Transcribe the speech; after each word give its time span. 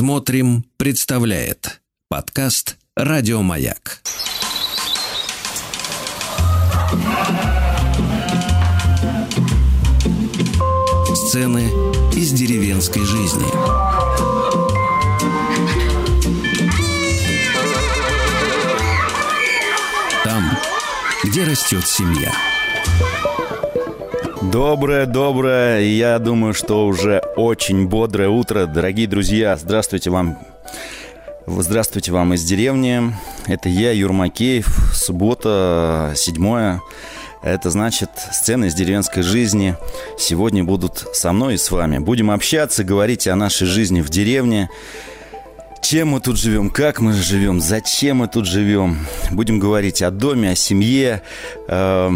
Смотрим, 0.00 0.64
представляет 0.78 1.82
подкаст 2.08 2.78
Радиомаяк. 2.96 4.00
Сцены 11.14 11.68
из 12.16 12.32
деревенской 12.32 13.04
жизни. 13.04 13.44
Там, 20.24 20.58
где 21.24 21.44
растет 21.44 21.86
семья. 21.86 22.49
Доброе, 24.42 25.04
доброе, 25.04 25.82
я 25.82 26.18
думаю, 26.18 26.54
что 26.54 26.86
уже 26.86 27.18
очень 27.36 27.86
бодрое 27.88 28.30
утро, 28.30 28.64
дорогие 28.64 29.06
друзья. 29.06 29.54
Здравствуйте 29.54 30.08
вам. 30.08 30.38
Здравствуйте 31.46 32.10
вам 32.12 32.32
из 32.32 32.42
деревни. 32.42 33.14
Это 33.46 33.68
я, 33.68 33.92
Юр 33.92 34.14
Макеев. 34.14 34.66
Суббота, 34.94 36.14
седьмое. 36.16 36.80
Это 37.42 37.68
значит 37.68 38.08
сцены 38.32 38.66
из 38.66 38.74
деревенской 38.74 39.22
жизни. 39.22 39.76
Сегодня 40.18 40.64
будут 40.64 41.06
со 41.12 41.32
мной 41.32 41.54
и 41.54 41.58
с 41.58 41.70
вами. 41.70 41.98
Будем 41.98 42.30
общаться, 42.30 42.82
говорить 42.82 43.28
о 43.28 43.36
нашей 43.36 43.66
жизни 43.66 44.00
в 44.00 44.08
деревне. 44.08 44.70
Чем 45.82 46.08
мы 46.08 46.20
тут 46.20 46.38
живем, 46.38 46.70
как 46.70 47.00
мы 47.00 47.12
живем, 47.12 47.60
зачем 47.60 48.18
мы 48.18 48.28
тут 48.28 48.46
живем. 48.46 48.98
Будем 49.30 49.58
говорить 49.58 50.02
о 50.02 50.10
доме, 50.10 50.50
о 50.50 50.54
семье, 50.54 51.22
э, 51.66 52.10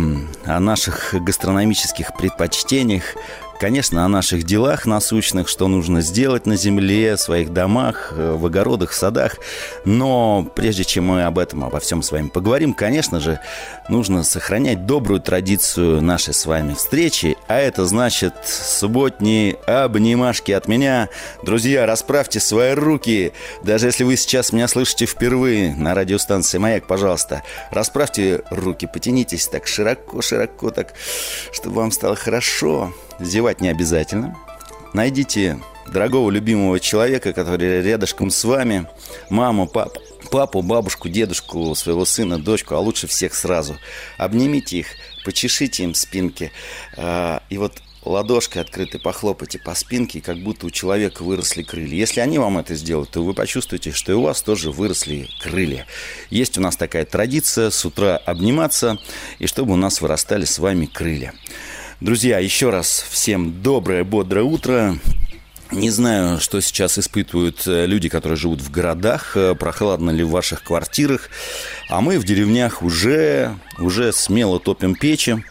о 0.45 0.61
наших 0.61 1.15
гастрономических 1.21 2.17
предпочтениях, 2.17 3.17
Конечно, 3.59 4.05
о 4.05 4.09
наших 4.09 4.43
делах 4.43 4.85
насущных, 4.85 5.49
что 5.49 5.69
нужно 5.69 6.01
сделать 6.01 6.45
на 6.45 6.57
земле, 6.57 7.17
в 7.17 7.21
своих 7.21 7.53
домах, 7.53 8.13
э, 8.15 8.33
в 8.33 8.45
огородах, 8.47 8.91
в 8.91 8.95
садах. 8.95 9.37
Но 9.85 10.47
прежде 10.55 10.85
чем 10.85 11.07
мы 11.07 11.23
об 11.25 11.39
этом, 11.39 11.65
обо 11.65 11.79
всем 11.79 12.03
с 12.03 12.11
вами 12.11 12.29
поговорим, 12.29 12.75
конечно 12.75 13.21
же, 13.21 13.39
нужно 13.89 14.25
сохранять 14.25 14.87
добрую 14.87 15.21
традицию 15.21 16.03
нашей 16.03 16.35
с 16.35 16.47
вами 16.47 16.75
встречи. 16.75 17.37
А 17.47 17.59
это 17.59 17.87
значит 17.87 18.35
субботние 18.45 19.55
обнимашки 19.67 20.51
от 20.53 20.67
меня. 20.67 21.09
Друзья, 21.43 21.87
расправьте 21.87 22.41
свои 22.41 22.75
руки. 22.75 23.33
Даже 23.63 23.87
если 23.87 24.03
вы 24.03 24.17
сейчас 24.17 24.53
меня 24.53 24.67
слышите 24.67 25.07
впервые 25.07 25.75
на 25.75 25.95
радиостанции 25.95 26.59
«Маяк», 26.59 26.87
пожалуйста, 26.87 27.43
расправьте 27.71 28.43
руки, 28.51 28.87
потянитесь 28.93 29.47
так 29.47 29.67
широко-широко, 29.69 30.71
так, 30.71 30.95
чтобы 31.53 31.77
вам 31.77 31.93
стало 31.93 32.17
хорошо. 32.17 32.93
Зевать 33.21 33.61
не 33.61 33.69
обязательно. 33.69 34.37
Найдите 34.93 35.61
дорогого 35.93 36.31
любимого 36.31 36.81
человека, 36.81 37.33
который 37.33 37.83
рядышком 37.83 38.31
с 38.31 38.45
вами, 38.45 38.87
маму, 39.31 39.67
папу, 39.67 40.01
папу, 40.31 40.63
бабушку, 40.63 41.09
дедушку, 41.09 41.75
своего 41.75 42.05
сына, 42.05 42.39
дочку, 42.39 42.75
а 42.75 42.81
лучше 42.81 43.07
всех 43.07 43.35
сразу. 43.35 43.77
Обнимите 44.19 44.79
их, 44.79 44.87
почешите 45.25 45.85
им 45.85 45.95
спинки. 45.95 46.53
А, 46.97 47.43
и 47.51 47.59
вот 47.59 47.83
ладошкой 48.05 48.63
открытой 48.63 49.01
похлопайте 49.01 49.59
по 49.59 49.75
спинке, 49.75 50.21
как 50.21 50.39
будто 50.39 50.67
у 50.67 50.71
человека 50.71 51.23
выросли 51.23 51.63
крылья. 51.63 51.97
Если 51.97 52.21
они 52.21 52.39
вам 52.39 52.59
это 52.59 52.75
сделают, 52.75 53.11
то 53.11 53.23
вы 53.23 53.35
почувствуете, 53.35 53.93
что 53.93 54.13
и 54.13 54.15
у 54.15 54.23
вас 54.23 54.43
тоже 54.43 54.71
выросли 54.71 55.29
крылья. 55.41 55.87
Есть 56.31 56.59
у 56.59 56.61
нас 56.61 56.77
такая 56.77 57.05
традиция 57.05 57.71
с 57.71 57.85
утра 57.85 58.17
обниматься, 58.17 58.99
и 59.39 59.47
чтобы 59.47 59.73
у 59.73 59.77
нас 59.77 60.01
вырастали 60.01 60.45
с 60.45 60.59
вами 60.59 60.87
крылья. 60.87 61.33
Друзья, 62.01 62.41
еще 62.41 62.71
раз 62.71 63.07
всем 63.09 63.63
доброе, 63.63 64.03
бодрое 64.03 64.45
утро. 64.45 64.99
Не 65.71 65.91
знаю, 65.91 66.41
что 66.41 66.61
сейчас 66.61 66.99
испытывают 66.99 67.67
э, 67.67 67.87
люди, 67.87 68.09
которые 68.09 68.37
живут 68.37 68.61
в 68.61 68.71
городах, 68.71 69.37
э, 69.37 69.55
прохладно 69.55 70.11
ли 70.11 70.25
в 70.25 70.31
ваших 70.31 70.65
квартирах, 70.65 71.31
а 71.89 72.01
мы 72.01 72.19
в 72.19 72.25
деревнях 72.25 72.83
уже, 72.83 73.57
уже 73.79 74.13
смело 74.13 74.59
топим 74.59 74.97
печи. 74.97 75.45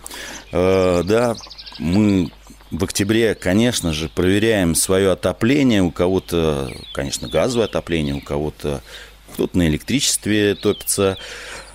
Э, 0.51 1.03
да, 1.05 1.37
мы 1.79 2.29
в 2.71 2.83
октябре, 2.83 3.35
конечно 3.35 3.93
же, 3.93 4.09
проверяем 4.09 4.75
свое 4.75 5.11
отопление. 5.11 5.81
У 5.81 5.91
кого-то, 5.91 6.71
конечно, 6.93 7.29
газовое 7.29 7.67
отопление, 7.67 8.15
у 8.15 8.21
кого-то 8.21 8.81
кто-то 9.33 9.57
на 9.57 9.67
электричестве 9.67 10.55
топится. 10.55 11.17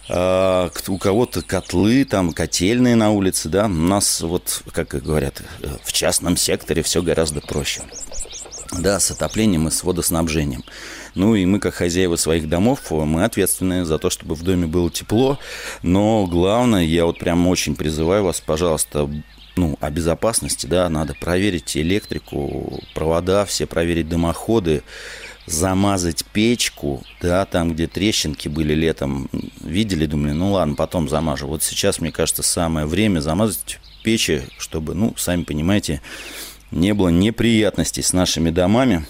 А, 0.08 0.70
у 0.88 0.98
кого-то 0.98 1.42
котлы, 1.42 2.04
там, 2.04 2.32
котельные 2.32 2.96
на 2.96 3.10
улице, 3.10 3.48
да. 3.48 3.66
У 3.66 3.68
нас 3.68 4.20
вот, 4.20 4.62
как 4.72 4.88
говорят, 4.88 5.42
в 5.82 5.92
частном 5.92 6.36
секторе 6.36 6.82
все 6.82 7.02
гораздо 7.02 7.40
проще. 7.40 7.82
Да, 8.72 9.00
с 9.00 9.10
отоплением 9.10 9.68
и 9.68 9.70
с 9.70 9.82
водоснабжением. 9.82 10.62
Ну 11.14 11.34
и 11.34 11.46
мы, 11.46 11.58
как 11.58 11.74
хозяева 11.74 12.16
своих 12.16 12.48
домов, 12.48 12.90
мы 12.90 13.24
ответственны 13.24 13.84
за 13.84 13.98
то, 13.98 14.10
чтобы 14.10 14.34
в 14.34 14.42
доме 14.42 14.66
было 14.66 14.90
тепло. 14.90 15.38
Но 15.82 16.26
главное, 16.26 16.84
я 16.84 17.06
вот 17.06 17.18
прям 17.18 17.46
очень 17.46 17.76
призываю 17.76 18.24
вас, 18.24 18.40
пожалуйста, 18.40 19.10
ну, 19.56 19.76
о 19.80 19.90
безопасности, 19.90 20.66
да, 20.66 20.88
надо 20.88 21.14
проверить 21.14 21.76
электрику, 21.76 22.80
провода, 22.94 23.44
все 23.44 23.66
проверить 23.66 24.08
дымоходы, 24.08 24.82
замазать 25.50 26.24
печку, 26.24 27.02
да, 27.20 27.44
там, 27.44 27.72
где 27.72 27.86
трещинки 27.86 28.48
были 28.48 28.74
летом, 28.74 29.28
видели, 29.60 30.06
думали, 30.06 30.32
ну 30.32 30.52
ладно, 30.52 30.74
потом 30.74 31.08
замажу. 31.08 31.46
Вот 31.46 31.62
сейчас, 31.62 32.00
мне 32.00 32.12
кажется, 32.12 32.42
самое 32.42 32.86
время 32.86 33.20
замазать 33.20 33.78
печи, 34.02 34.42
чтобы, 34.58 34.94
ну, 34.94 35.14
сами 35.16 35.42
понимаете, 35.42 36.00
не 36.70 36.94
было 36.94 37.08
неприятностей 37.08 38.02
с 38.02 38.12
нашими 38.12 38.50
домами. 38.50 39.06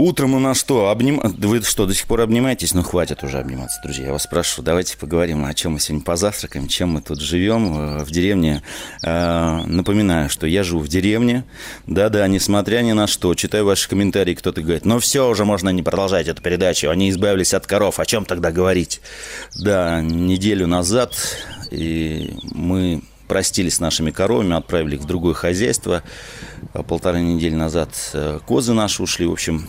Утром 0.00 0.32
у 0.32 0.38
нас 0.38 0.58
что? 0.58 0.88
Обним... 0.88 1.20
Вы 1.22 1.60
что, 1.60 1.84
до 1.84 1.92
сих 1.92 2.06
пор 2.06 2.22
обнимаетесь? 2.22 2.72
Ну, 2.72 2.82
хватит 2.82 3.22
уже 3.22 3.38
обниматься, 3.38 3.78
друзья. 3.82 4.06
Я 4.06 4.12
вас 4.12 4.22
спрашиваю, 4.22 4.64
давайте 4.64 4.96
поговорим, 4.96 5.44
о 5.44 5.52
чем 5.52 5.72
мы 5.72 5.78
сегодня 5.78 6.02
позавтракаем, 6.02 6.68
чем 6.68 6.88
мы 6.92 7.02
тут 7.02 7.20
живем 7.20 7.76
э, 7.76 8.04
в 8.04 8.10
деревне. 8.10 8.62
Э, 9.02 9.60
напоминаю, 9.66 10.30
что 10.30 10.46
я 10.46 10.62
живу 10.62 10.80
в 10.80 10.88
деревне. 10.88 11.44
Да-да, 11.86 12.26
несмотря 12.28 12.80
ни 12.80 12.92
на 12.92 13.06
что. 13.06 13.34
Читаю 13.34 13.66
ваши 13.66 13.90
комментарии, 13.90 14.32
кто-то 14.32 14.62
говорит, 14.62 14.86
ну 14.86 15.00
все, 15.00 15.28
уже 15.28 15.44
можно 15.44 15.68
не 15.68 15.82
продолжать 15.82 16.28
эту 16.28 16.40
передачу. 16.40 16.88
Они 16.88 17.10
избавились 17.10 17.52
от 17.52 17.66
коров, 17.66 18.00
о 18.00 18.06
чем 18.06 18.24
тогда 18.24 18.50
говорить? 18.50 19.02
Да, 19.54 20.00
неделю 20.00 20.66
назад 20.66 21.12
и 21.70 22.38
мы 22.54 23.02
простились 23.28 23.74
с 23.74 23.80
нашими 23.80 24.10
коровами, 24.10 24.56
отправили 24.56 24.96
их 24.96 25.02
в 25.02 25.06
другое 25.06 25.34
хозяйство. 25.34 26.02
А 26.72 26.82
полторы 26.82 27.20
недели 27.20 27.54
назад 27.54 27.90
э, 28.14 28.40
козы 28.46 28.72
наши 28.72 29.02
ушли. 29.02 29.26
В 29.26 29.32
общем, 29.32 29.68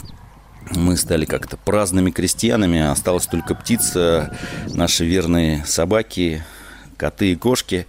мы 0.69 0.97
стали 0.97 1.25
как-то 1.25 1.57
праздными 1.57 2.11
крестьянами. 2.11 2.79
Осталась 2.79 3.27
только 3.27 3.55
птица, 3.55 4.37
наши 4.67 5.05
верные 5.05 5.65
собаки, 5.65 6.43
коты 6.97 7.33
и 7.33 7.35
кошки. 7.35 7.87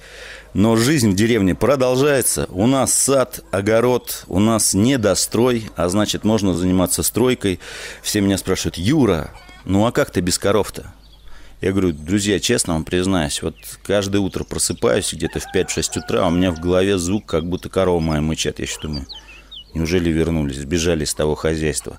Но 0.55 0.77
жизнь 0.77 1.10
в 1.10 1.15
деревне 1.15 1.55
продолжается. 1.55 2.47
У 2.50 2.66
нас 2.66 2.93
сад, 2.93 3.44
огород, 3.50 4.25
у 4.27 4.38
нас 4.38 4.75
недострой, 4.75 5.71
а 5.77 5.88
значит, 5.88 6.25
можно 6.25 6.55
заниматься 6.55 7.03
стройкой. 7.03 7.59
Все 8.03 8.21
меня 8.21 8.37
спрашивают, 8.37 8.77
Юра, 8.77 9.31
ну 9.65 9.87
а 9.87 9.93
как 9.93 10.10
ты 10.10 10.21
без 10.21 10.39
коров-то? 10.39 10.93
Я 11.62 11.71
говорю, 11.71 11.93
друзья, 11.93 12.41
честно 12.41 12.72
вам 12.75 12.84
признаюсь, 12.84 13.41
вот 13.41 13.54
каждое 13.84 14.19
утро 14.19 14.43
просыпаюсь 14.43 15.15
где-то 15.15 15.39
в 15.39 15.54
5-6 15.54 16.00
утра, 16.00 16.25
а 16.25 16.27
у 16.27 16.31
меня 16.31 16.50
в 16.50 16.59
голове 16.59 16.99
звук, 16.99 17.25
как 17.25 17.49
будто 17.49 17.69
корова 17.69 18.00
моя 18.00 18.21
мычат. 18.21 18.59
Я 18.59 18.65
еще 18.65 18.81
думаю, 18.81 19.06
неужели 19.72 20.10
вернулись, 20.10 20.56
сбежали 20.56 21.04
из 21.04 21.15
того 21.15 21.37
хозяйства. 21.37 21.99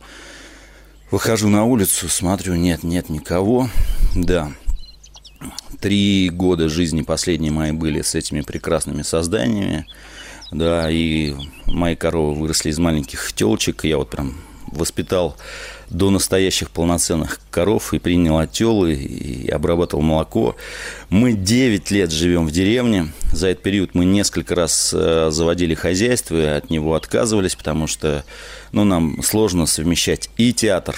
Выхожу 1.13 1.47
на 1.47 1.63
улицу, 1.63 2.09
смотрю, 2.09 2.55
нет, 2.55 2.81
нет 2.81 3.07
никого. 3.09 3.69
Да, 4.15 4.51
три 5.79 6.31
года 6.31 6.69
жизни 6.69 7.03
последние 7.03 7.51
мои 7.51 7.71
были 7.71 8.01
с 8.01 8.15
этими 8.15 8.41
прекрасными 8.41 9.03
созданиями. 9.03 9.85
Да, 10.49 10.89
и 10.89 11.35
мои 11.67 11.95
коровы 11.95 12.33
выросли 12.33 12.71
из 12.71 12.79
маленьких 12.79 13.31
телочек. 13.31 13.83
Я 13.83 13.97
вот 13.97 14.09
прям 14.09 14.41
воспитал 14.71 15.37
до 15.93 16.09
настоящих 16.09 16.71
полноценных 16.71 17.39
коров 17.51 17.93
и 17.93 17.99
принял 17.99 18.37
отелы 18.39 18.93
и 18.93 19.47
обрабатывал 19.49 20.03
молоко. 20.03 20.55
Мы 21.09 21.33
9 21.33 21.91
лет 21.91 22.11
живем 22.11 22.47
в 22.47 22.51
деревне. 22.51 23.11
За 23.31 23.47
этот 23.47 23.63
период 23.63 23.95
мы 23.95 24.05
несколько 24.05 24.55
раз 24.55 24.93
э, 24.93 25.29
заводили 25.31 25.75
хозяйство 25.75 26.35
и 26.35 26.45
от 26.57 26.69
него 26.69 26.95
отказывались, 26.95 27.55
потому 27.55 27.87
что 27.87 28.25
ну, 28.71 28.83
нам 28.83 29.21
сложно 29.23 29.65
совмещать 29.65 30.29
и 30.37 30.51
театр, 30.51 30.95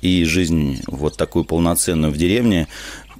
и 0.00 0.24
жизнь 0.24 0.80
вот 0.86 1.16
такую 1.16 1.44
полноценную 1.44 2.12
в 2.12 2.16
деревне. 2.16 2.68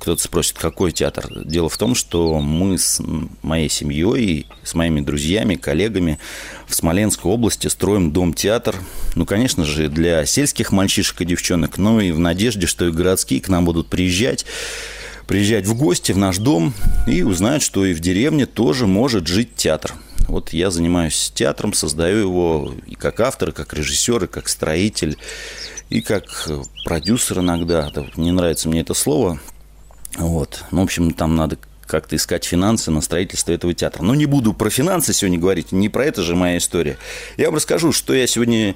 Кто-то 0.00 0.22
спросит, 0.22 0.58
какой 0.58 0.92
театр? 0.92 1.26
Дело 1.44 1.68
в 1.68 1.76
том, 1.76 1.94
что 1.94 2.38
мы 2.40 2.78
с 2.78 3.02
моей 3.42 3.68
семьей, 3.68 4.46
с 4.62 4.74
моими 4.74 5.00
друзьями, 5.00 5.54
коллегами 5.54 6.18
в 6.66 6.74
Смоленской 6.74 7.30
области 7.30 7.68
строим 7.68 8.12
дом-театр. 8.12 8.76
Ну, 9.14 9.26
конечно 9.26 9.64
же, 9.64 9.88
для 9.88 10.24
сельских 10.26 10.72
мальчишек 10.72 11.20
и 11.22 11.24
девчонок, 11.24 11.78
но 11.78 12.00
и 12.00 12.12
в 12.12 12.18
надежде, 12.18 12.66
что 12.66 12.86
и 12.86 12.92
городские 12.92 13.40
к 13.40 13.48
нам 13.48 13.64
будут 13.64 13.88
приезжать 13.88 14.46
приезжать 15.26 15.66
в 15.66 15.74
гости 15.74 16.12
в 16.12 16.18
наш 16.18 16.38
дом 16.38 16.72
и 17.06 17.22
узнать, 17.22 17.60
что 17.62 17.84
и 17.84 17.94
в 17.94 18.00
деревне 18.00 18.46
тоже 18.46 18.86
может 18.86 19.26
жить 19.26 19.56
театр. 19.56 19.92
Вот 20.28 20.52
я 20.52 20.70
занимаюсь 20.70 21.32
театром, 21.34 21.72
создаю 21.72 22.18
его 22.18 22.74
и 22.86 22.94
как 22.94 23.20
автор, 23.20 23.50
и 23.50 23.52
как 23.52 23.72
режиссер, 23.74 24.24
и 24.24 24.26
как 24.28 24.48
строитель, 24.48 25.16
и 25.88 26.00
как 26.00 26.48
продюсер 26.84 27.40
иногда. 27.40 27.90
Не 28.16 28.32
нравится 28.32 28.68
мне 28.68 28.80
это 28.80 28.94
слово. 28.94 29.40
Вот. 30.16 30.64
Ну, 30.70 30.80
в 30.80 30.84
общем, 30.84 31.12
там 31.12 31.36
надо 31.36 31.58
как-то 31.86 32.16
искать 32.16 32.44
финансы 32.44 32.90
на 32.90 33.00
строительство 33.00 33.52
этого 33.52 33.72
театра. 33.74 34.02
Но 34.02 34.14
не 34.14 34.26
буду 34.26 34.52
про 34.52 34.70
финансы 34.70 35.12
сегодня 35.12 35.38
говорить, 35.38 35.72
не 35.72 35.88
про 35.88 36.04
это 36.04 36.22
же 36.22 36.34
моя 36.34 36.58
история. 36.58 36.98
Я 37.36 37.46
вам 37.46 37.56
расскажу, 37.56 37.92
что 37.92 38.14
я 38.14 38.26
сегодня 38.26 38.74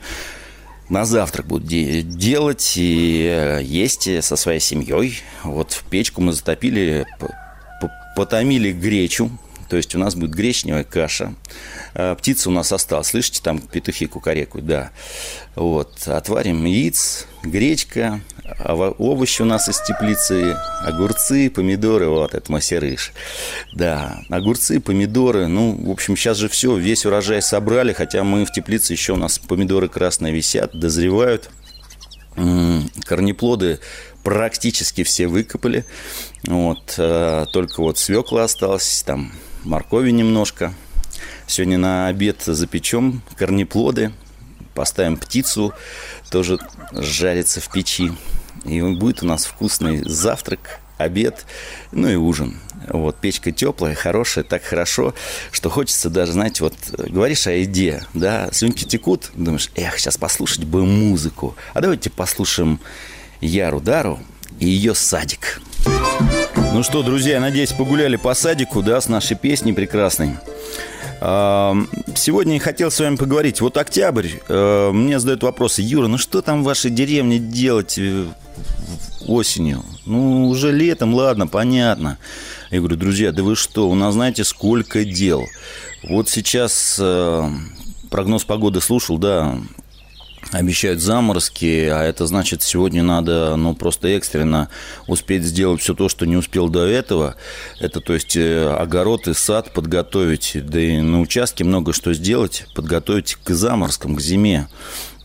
на 0.88 1.04
завтрак 1.04 1.46
буду 1.46 1.66
де- 1.66 2.02
делать 2.02 2.74
и 2.76 3.26
э, 3.28 3.62
есть 3.62 4.08
со 4.24 4.36
своей 4.36 4.60
семьей. 4.60 5.18
Вот 5.42 5.72
в 5.72 5.84
печку 5.84 6.20
мы 6.20 6.32
затопили, 6.32 7.06
потомили 8.16 8.72
гречу, 8.72 9.30
то 9.68 9.76
есть 9.76 9.94
у 9.94 9.98
нас 9.98 10.16
будет 10.16 10.32
гречневая 10.32 10.82
каша. 10.82 11.32
А, 11.94 12.16
птица 12.16 12.48
у 12.48 12.52
нас 12.52 12.72
осталась. 12.72 13.06
Слышите, 13.06 13.40
там 13.40 13.60
петухи 13.60 14.06
кукарекают, 14.06 14.66
да. 14.66 14.90
Вот. 15.54 16.06
Отварим 16.08 16.64
яиц, 16.64 17.26
гречка, 17.44 18.20
овощи 18.98 19.42
у 19.42 19.44
нас 19.44 19.68
из 19.68 19.80
теплицы, 19.80 20.56
огурцы, 20.82 21.50
помидоры, 21.50 22.08
вот, 22.08 22.34
это 22.34 22.50
массерыш. 22.50 23.12
Да, 23.72 24.20
огурцы, 24.28 24.80
помидоры, 24.80 25.46
ну, 25.46 25.76
в 25.86 25.90
общем, 25.90 26.16
сейчас 26.16 26.38
же 26.38 26.48
все, 26.48 26.76
весь 26.76 27.06
урожай 27.06 27.42
собрали, 27.42 27.92
хотя 27.92 28.24
мы 28.24 28.44
в 28.44 28.52
теплице 28.52 28.92
еще 28.92 29.14
у 29.14 29.16
нас 29.16 29.38
помидоры 29.38 29.88
красные 29.88 30.32
висят, 30.32 30.78
дозревают. 30.78 31.50
Корнеплоды 33.04 33.80
практически 34.22 35.02
все 35.02 35.26
выкопали. 35.26 35.84
Вот, 36.44 36.94
э, 36.96 37.46
только 37.52 37.80
вот 37.80 37.98
свекла 37.98 38.44
осталась, 38.44 39.02
там 39.04 39.32
моркови 39.64 40.10
немножко. 40.10 40.74
Сегодня 41.46 41.78
на 41.78 42.06
обед 42.06 42.42
запечем 42.46 43.22
корнеплоды, 43.36 44.12
поставим 44.74 45.16
птицу, 45.16 45.74
тоже 46.30 46.58
жарится 46.92 47.60
в 47.60 47.70
печи. 47.70 48.12
И 48.64 48.80
будет 48.82 49.22
у 49.22 49.26
нас 49.26 49.44
вкусный 49.44 50.02
завтрак, 50.04 50.80
обед, 50.98 51.46
ну 51.92 52.08
и 52.08 52.14
ужин. 52.14 52.58
Вот, 52.88 53.16
печка 53.16 53.52
теплая, 53.52 53.94
хорошая, 53.94 54.44
так 54.44 54.62
хорошо, 54.62 55.14
что 55.50 55.70
хочется 55.70 56.10
даже, 56.10 56.32
знаете, 56.32 56.62
вот 56.62 56.74
говоришь 57.08 57.46
о 57.46 57.52
еде, 57.52 58.04
да, 58.14 58.48
слюнки 58.52 58.84
текут, 58.84 59.30
думаешь, 59.34 59.70
эх, 59.76 59.98
сейчас 59.98 60.16
послушать 60.16 60.64
бы 60.64 60.84
музыку. 60.84 61.56
А 61.74 61.80
давайте 61.80 62.10
послушаем 62.10 62.80
Яру 63.40 63.80
Дару 63.80 64.18
и 64.58 64.66
ее 64.66 64.94
садик. 64.94 65.60
Ну 66.72 66.82
что, 66.82 67.02
друзья, 67.02 67.40
надеюсь, 67.40 67.72
погуляли 67.72 68.16
по 68.16 68.34
садику, 68.34 68.82
да, 68.82 69.00
с 69.00 69.08
нашей 69.08 69.36
песней 69.36 69.72
прекрасной. 69.72 70.36
Сегодня 71.20 72.54
я 72.54 72.60
хотел 72.60 72.90
с 72.90 72.98
вами 72.98 73.16
поговорить. 73.16 73.60
Вот 73.60 73.76
октябрь, 73.76 74.28
э, 74.48 74.90
мне 74.90 75.20
задают 75.20 75.42
вопросы. 75.42 75.82
Юра, 75.82 76.06
ну 76.06 76.16
что 76.16 76.40
там 76.40 76.62
в 76.62 76.64
вашей 76.64 76.90
деревне 76.90 77.38
делать 77.38 77.98
э, 77.98 78.24
осенью? 79.26 79.84
Ну, 80.06 80.48
уже 80.48 80.72
летом, 80.72 81.12
ладно, 81.12 81.46
понятно. 81.46 82.16
Я 82.70 82.78
говорю, 82.78 82.96
друзья, 82.96 83.32
да 83.32 83.42
вы 83.42 83.54
что, 83.54 83.90
у 83.90 83.94
нас 83.94 84.14
знаете 84.14 84.44
сколько 84.44 85.04
дел. 85.04 85.46
Вот 86.08 86.30
сейчас 86.30 86.96
э, 86.98 87.50
прогноз 88.08 88.44
погоды 88.44 88.80
слушал, 88.80 89.18
да, 89.18 89.58
обещают 90.52 91.00
заморозки, 91.00 91.88
а 91.88 92.02
это 92.02 92.26
значит, 92.26 92.62
сегодня 92.62 93.02
надо, 93.02 93.56
ну, 93.56 93.74
просто 93.74 94.08
экстренно 94.08 94.68
успеть 95.06 95.44
сделать 95.44 95.80
все 95.80 95.94
то, 95.94 96.08
что 96.08 96.26
не 96.26 96.36
успел 96.36 96.68
до 96.68 96.86
этого. 96.86 97.36
Это, 97.78 98.00
то 98.00 98.14
есть, 98.14 98.36
э, 98.36 98.68
огород 98.68 99.28
и 99.28 99.34
сад 99.34 99.72
подготовить, 99.72 100.52
да 100.54 100.80
и 100.80 101.00
на 101.00 101.20
участке 101.20 101.64
много 101.64 101.92
что 101.92 102.12
сделать, 102.14 102.66
подготовить 102.74 103.36
к 103.36 103.50
заморозкам, 103.50 104.16
к 104.16 104.20
зиме, 104.20 104.68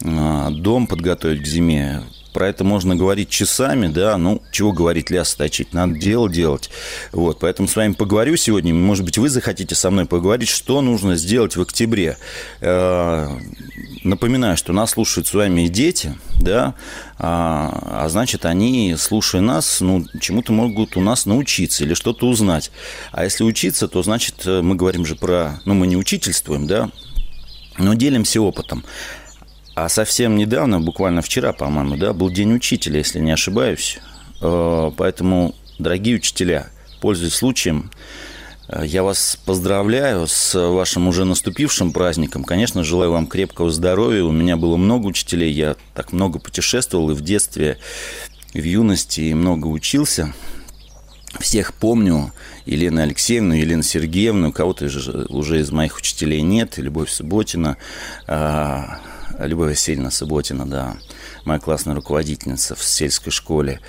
а, 0.03 0.49
дом 0.51 0.87
подготовить 0.87 1.43
к 1.43 1.47
зиме, 1.47 2.03
про 2.35 2.49
это 2.49 2.65
можно 2.65 2.97
говорить 2.97 3.29
часами, 3.29 3.87
да, 3.87 4.17
ну, 4.17 4.41
чего 4.51 4.73
говорить, 4.73 5.09
ляс 5.09 5.33
точить, 5.35 5.73
надо 5.73 5.93
дело 5.97 6.29
делать. 6.29 6.69
Вот, 7.13 7.39
поэтому 7.39 7.69
с 7.69 7.77
вами 7.77 7.93
поговорю 7.93 8.35
сегодня, 8.35 8.73
может 8.73 9.05
быть, 9.05 9.17
вы 9.17 9.29
захотите 9.29 9.73
со 9.73 9.89
мной 9.89 10.05
поговорить, 10.05 10.49
что 10.49 10.81
нужно 10.81 11.15
сделать 11.15 11.55
в 11.55 11.61
октябре. 11.61 12.17
Э, 12.59 13.29
напоминаю, 14.03 14.57
что 14.57 14.73
нас 14.73 14.91
слушают 14.91 15.29
с 15.29 15.33
вами 15.33 15.61
и 15.61 15.69
дети, 15.69 16.13
да, 16.41 16.75
а, 17.17 18.03
а 18.03 18.09
значит, 18.09 18.43
они, 18.43 18.97
слушая 18.99 19.41
нас, 19.41 19.79
ну, 19.79 20.05
чему-то 20.19 20.51
могут 20.51 20.97
у 20.97 21.01
нас 21.01 21.25
научиться 21.25 21.85
или 21.85 21.93
что-то 21.93 22.27
узнать. 22.27 22.69
А 23.13 23.23
если 23.23 23.45
учиться, 23.45 23.87
то, 23.87 24.03
значит, 24.03 24.45
мы 24.45 24.75
говорим 24.75 25.05
же 25.05 25.15
про, 25.15 25.61
ну, 25.63 25.73
мы 25.73 25.87
не 25.87 25.95
учительствуем, 25.95 26.67
да, 26.67 26.89
но 27.77 27.93
делимся 27.93 28.41
опытом. 28.41 28.83
А 29.75 29.89
совсем 29.89 30.37
недавно, 30.37 30.79
буквально 30.79 31.21
вчера, 31.21 31.51
по-моему, 31.51 31.97
да, 31.97 32.13
был 32.13 32.29
День 32.29 32.55
учителя, 32.55 32.99
если 32.99 33.19
не 33.19 33.31
ошибаюсь. 33.31 33.99
Э, 34.41 34.89
поэтому, 34.95 35.53
дорогие 35.77 36.15
учителя, 36.15 36.67
пользуясь 37.01 37.33
случаем, 37.33 37.91
э, 38.69 38.85
я 38.85 39.03
вас 39.03 39.37
поздравляю 39.45 40.27
с 40.27 40.57
вашим 40.57 41.09
уже 41.09 41.25
наступившим 41.25 41.91
праздником. 41.91 42.45
Конечно, 42.45 42.85
желаю 42.85 43.11
вам 43.11 43.27
крепкого 43.27 43.69
здоровья. 43.69 44.23
У 44.23 44.31
меня 44.31 44.55
было 44.55 44.77
много 44.77 45.07
учителей, 45.07 45.51
я 45.51 45.75
так 45.93 46.13
много 46.13 46.39
путешествовал 46.39 47.11
и 47.11 47.13
в 47.13 47.19
детстве, 47.19 47.77
и 48.53 48.61
в 48.61 48.65
юности, 48.65 49.19
и 49.19 49.33
много 49.33 49.67
учился. 49.67 50.33
Всех 51.41 51.73
помню, 51.73 52.31
Елену 52.65 53.01
Алексеевну, 53.01 53.55
Елену 53.55 53.83
Сергеевну, 53.83 54.53
кого-то 54.53 54.85
уже 55.27 55.59
из 55.59 55.69
моих 55.69 55.97
учителей 55.97 56.41
нет, 56.43 56.77
Любовь 56.77 57.09
Субботина, 57.09 57.75
а, 58.25 58.99
Любовь 59.39 59.69
Васильевна 59.69 60.11
Субботина, 60.11 60.65
да, 60.65 60.97
моя 61.43 61.59
классная 61.59 61.95
руководительница 61.95 62.75
в 62.75 62.83
сельской 62.83 63.31
школе. 63.31 63.79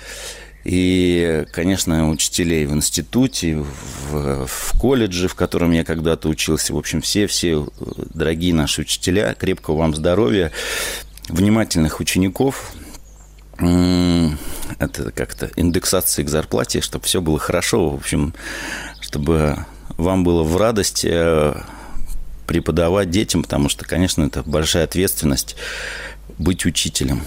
И, 0.63 1.45
конечно, 1.53 2.09
учителей 2.09 2.65
в 2.65 2.73
институте, 2.73 3.55
в, 3.55 4.45
в 4.45 4.77
колледже, 4.77 5.29
в 5.29 5.35
котором 5.35 5.71
я 5.71 5.85
когда-то 5.85 6.27
учился. 6.27 6.73
В 6.73 6.77
общем, 6.77 7.01
все-все 7.01 7.67
дорогие 8.13 8.53
наши 8.53 8.81
учителя, 8.81 9.33
крепкого 9.33 9.77
вам 9.77 9.95
здоровья, 9.95 10.51
внимательных 11.29 12.01
учеников. 12.01 12.73
Это 13.57 15.11
как-то 15.15 15.49
индексация 15.55 16.25
к 16.25 16.29
зарплате, 16.29 16.81
чтобы 16.81 17.05
все 17.05 17.21
было 17.21 17.39
хорошо. 17.39 17.89
В 17.89 17.95
общем, 17.95 18.33
чтобы 18.99 19.65
вам 19.97 20.23
было 20.25 20.43
в 20.43 20.57
радость 20.57 21.05
э, 21.05 21.55
преподавать 22.47 23.11
детям, 23.11 23.43
потому 23.43 23.69
что, 23.69 23.85
конечно, 23.85 24.23
это 24.23 24.41
большая 24.43 24.85
ответственность 24.85 25.55
быть 26.37 26.65
учителем. 26.65 27.21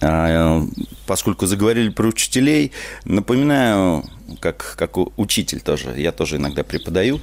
А, 0.00 0.66
поскольку 1.06 1.46
заговорили 1.46 1.88
про 1.90 2.08
учителей, 2.08 2.72
напоминаю, 3.04 4.04
как, 4.40 4.74
как 4.76 4.96
учитель 5.18 5.60
тоже, 5.60 5.94
я 5.96 6.10
тоже 6.10 6.36
иногда 6.36 6.64
преподаю, 6.64 7.20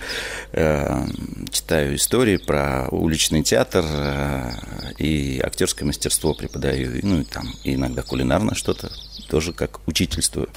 э, 0.54 1.06
читаю 1.52 1.96
истории 1.96 2.38
про 2.38 2.88
уличный 2.90 3.44
театр 3.44 3.84
э, 3.86 4.52
и 4.98 5.42
актерское 5.44 5.86
мастерство 5.86 6.34
преподаю, 6.34 7.00
ну 7.04 7.22
и 7.22 7.24
там 7.26 7.54
иногда 7.64 8.02
кулинарное 8.02 8.56
что-то, 8.56 8.92
тоже 9.30 9.52
как 9.52 9.86
учительствую. 9.86 10.48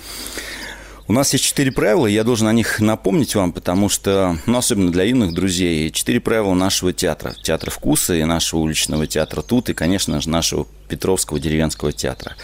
У 1.09 1.13
нас 1.13 1.33
есть 1.33 1.45
четыре 1.45 1.73
правила, 1.73 2.07
я 2.07 2.23
должен 2.23 2.47
о 2.47 2.53
них 2.53 2.79
напомнить 2.79 3.35
вам, 3.35 3.53
потому 3.53 3.89
что, 3.89 4.39
ну, 4.47 4.59
особенно 4.59 4.93
для 4.93 5.03
юных 5.03 5.35
друзей, 5.35 5.91
четыре 5.91 6.21
правила 6.21 6.55
нашего 6.55 6.93
театра. 6.93 7.35
Театра 7.43 7.71
вкуса 7.71 8.15
и 8.15 8.23
нашего 8.23 8.61
уличного 8.61 9.09
театра 9.09 9.43
тут, 9.43 9.69
и, 9.69 9.75
конечно 9.75 10.21
же, 10.21 10.31
нашего 10.31 10.67
Петровского 10.89 11.41
деревенского 11.41 11.93
театра. 11.93 12.37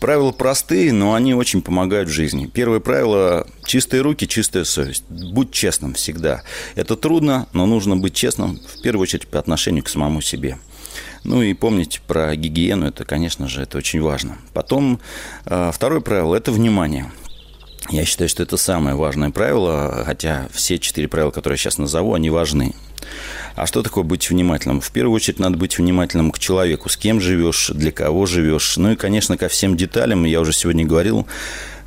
Правила 0.00 0.32
простые, 0.32 0.92
но 0.92 1.14
они 1.14 1.34
очень 1.34 1.62
помогают 1.62 2.08
в 2.08 2.12
жизни. 2.12 2.46
Первое 2.46 2.80
правило– 2.80 3.46
чистые 3.64 4.00
руки, 4.02 4.26
чистая 4.26 4.64
совесть. 4.64 5.04
Будь 5.08 5.52
честным 5.52 5.94
всегда. 5.94 6.42
Это 6.74 6.96
трудно, 6.96 7.46
но 7.52 7.66
нужно 7.66 7.96
быть 7.96 8.14
честным, 8.14 8.58
в 8.58 8.82
первую 8.82 9.02
очередь, 9.02 9.28
по 9.28 9.38
отношению 9.38 9.84
к 9.84 9.88
самому 9.88 10.20
себе. 10.20 10.58
Ну 11.22 11.42
и 11.42 11.54
помнить 11.54 12.00
про 12.08 12.34
гигиену, 12.34 12.88
это, 12.88 13.04
конечно 13.04 13.46
же, 13.46 13.62
это 13.62 13.78
очень 13.78 14.00
важно. 14.00 14.38
Потом 14.52 14.98
э, 15.44 15.70
второе 15.72 16.00
правило– 16.00 16.34
это 16.36 16.50
внимание. 16.50 17.10
Я 17.90 18.04
считаю, 18.04 18.28
что 18.28 18.42
это 18.44 18.56
самое 18.56 18.94
важное 18.94 19.30
правило, 19.30 20.04
хотя 20.06 20.48
все 20.52 20.78
четыре 20.78 21.08
правила, 21.08 21.32
которые 21.32 21.54
я 21.54 21.58
сейчас 21.58 21.78
назову, 21.78 22.14
они 22.14 22.30
важны. 22.30 22.74
А 23.56 23.66
что 23.66 23.82
такое 23.82 24.04
быть 24.04 24.30
внимательным? 24.30 24.80
В 24.80 24.92
первую 24.92 25.16
очередь 25.16 25.40
надо 25.40 25.56
быть 25.56 25.76
внимательным 25.76 26.30
к 26.30 26.38
человеку, 26.38 26.88
с 26.88 26.96
кем 26.96 27.20
живешь, 27.20 27.70
для 27.74 27.90
кого 27.90 28.26
живешь. 28.26 28.76
Ну 28.76 28.92
и, 28.92 28.96
конечно, 28.96 29.36
ко 29.36 29.48
всем 29.48 29.76
деталям. 29.76 30.24
Я 30.24 30.40
уже 30.40 30.52
сегодня 30.52 30.86
говорил, 30.86 31.26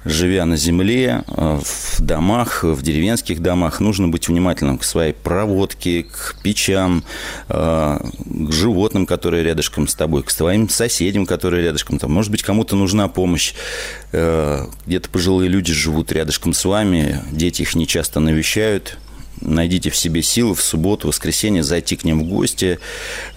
живя 0.05 0.45
на 0.45 0.57
земле, 0.57 1.23
э, 1.27 1.59
в 1.63 2.01
домах, 2.01 2.63
в 2.63 2.81
деревенских 2.81 3.41
домах, 3.41 3.79
нужно 3.79 4.07
быть 4.07 4.27
внимательным 4.27 4.77
к 4.77 4.83
своей 4.83 5.13
проводке, 5.13 6.03
к 6.03 6.35
печам, 6.43 7.03
э, 7.49 7.99
к 7.99 8.51
животным, 8.51 9.05
которые 9.05 9.43
рядышком 9.43 9.87
с 9.87 9.95
тобой, 9.95 10.23
к 10.23 10.29
своим 10.29 10.69
соседям, 10.69 11.25
которые 11.25 11.63
рядышком 11.63 11.99
там. 11.99 12.11
Может 12.11 12.31
быть, 12.31 12.43
кому-то 12.43 12.75
нужна 12.75 13.07
помощь. 13.07 13.53
Э, 14.11 14.65
где-то 14.85 15.09
пожилые 15.09 15.49
люди 15.49 15.73
живут 15.73 16.11
рядышком 16.11 16.53
с 16.53 16.65
вами, 16.65 17.21
дети 17.31 17.61
их 17.61 17.75
не 17.75 17.87
часто 17.87 18.19
навещают. 18.19 18.97
Найдите 19.43 19.89
в 19.89 19.95
себе 19.95 20.21
силы 20.21 20.55
в 20.55 20.61
субботу, 20.61 21.07
воскресенье 21.07 21.63
зайти 21.63 21.95
к 21.95 22.03
ним 22.03 22.21
в 22.21 22.23
гости. 22.23 22.79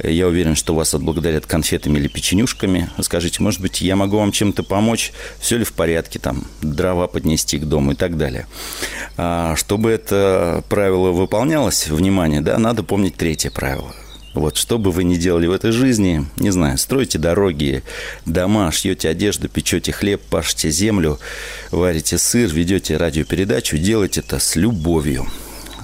Я 0.02 0.26
уверен, 0.28 0.54
что 0.54 0.75
вас 0.75 0.94
отблагодарят 0.94 1.46
конфетами 1.46 1.98
или 1.98 2.08
печенюшками. 2.08 2.90
Скажите, 3.00 3.42
может 3.42 3.60
быть, 3.60 3.80
я 3.80 3.96
могу 3.96 4.18
вам 4.18 4.32
чем-то 4.32 4.62
помочь? 4.62 5.12
Все 5.40 5.58
ли 5.58 5.64
в 5.64 5.72
порядке? 5.72 6.18
Там 6.18 6.44
дрова 6.62 7.06
поднести 7.06 7.58
к 7.58 7.64
дому 7.64 7.92
и 7.92 7.94
так 7.94 8.16
далее. 8.16 8.46
А, 9.16 9.56
чтобы 9.56 9.90
это 9.90 10.64
правило 10.68 11.10
выполнялось, 11.10 11.88
внимание, 11.88 12.40
да, 12.40 12.58
надо 12.58 12.82
помнить 12.82 13.16
третье 13.16 13.50
правило– 13.50 13.94
вот, 14.36 14.58
что 14.58 14.76
бы 14.76 14.90
вы 14.90 15.04
ни 15.04 15.16
делали 15.16 15.46
в 15.46 15.52
этой 15.52 15.72
жизни, 15.72 16.26
не 16.36 16.50
знаю, 16.50 16.76
стройте 16.76 17.18
дороги, 17.18 17.82
дома, 18.26 18.70
шьете 18.70 19.08
одежду, 19.08 19.48
печете 19.48 19.92
хлеб, 19.92 20.20
пашете 20.28 20.68
землю, 20.68 21.18
варите 21.70 22.18
сыр, 22.18 22.50
ведете 22.50 22.98
радиопередачу, 22.98 23.78
делайте 23.78 24.20
это 24.20 24.38
с 24.38 24.54
любовью, 24.54 25.26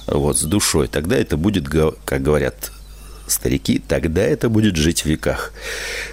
вот, 0.07 0.37
с 0.37 0.43
душой. 0.43 0.87
Тогда 0.87 1.17
это 1.17 1.37
будет, 1.37 1.67
как 1.69 2.21
говорят 2.21 2.71
старики, 3.27 3.79
тогда 3.79 4.21
это 4.21 4.49
будет 4.49 4.75
жить 4.75 5.01
в 5.01 5.05
веках. 5.05 5.53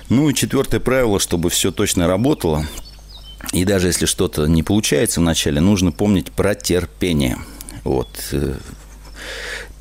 Ну 0.08 0.28
и 0.30 0.34
четвертое 0.34 0.80
правило, 0.80 1.18
чтобы 1.20 1.50
все 1.50 1.70
точно 1.70 2.06
работало, 2.06 2.66
и 3.52 3.64
даже 3.64 3.88
если 3.88 4.06
что-то 4.06 4.46
не 4.46 4.62
получается 4.62 5.20
вначале, 5.20 5.60
нужно 5.60 5.92
помнить 5.92 6.30
про 6.30 6.54
терпение. 6.54 7.38
Вот 7.84 8.08
э, 8.32 8.54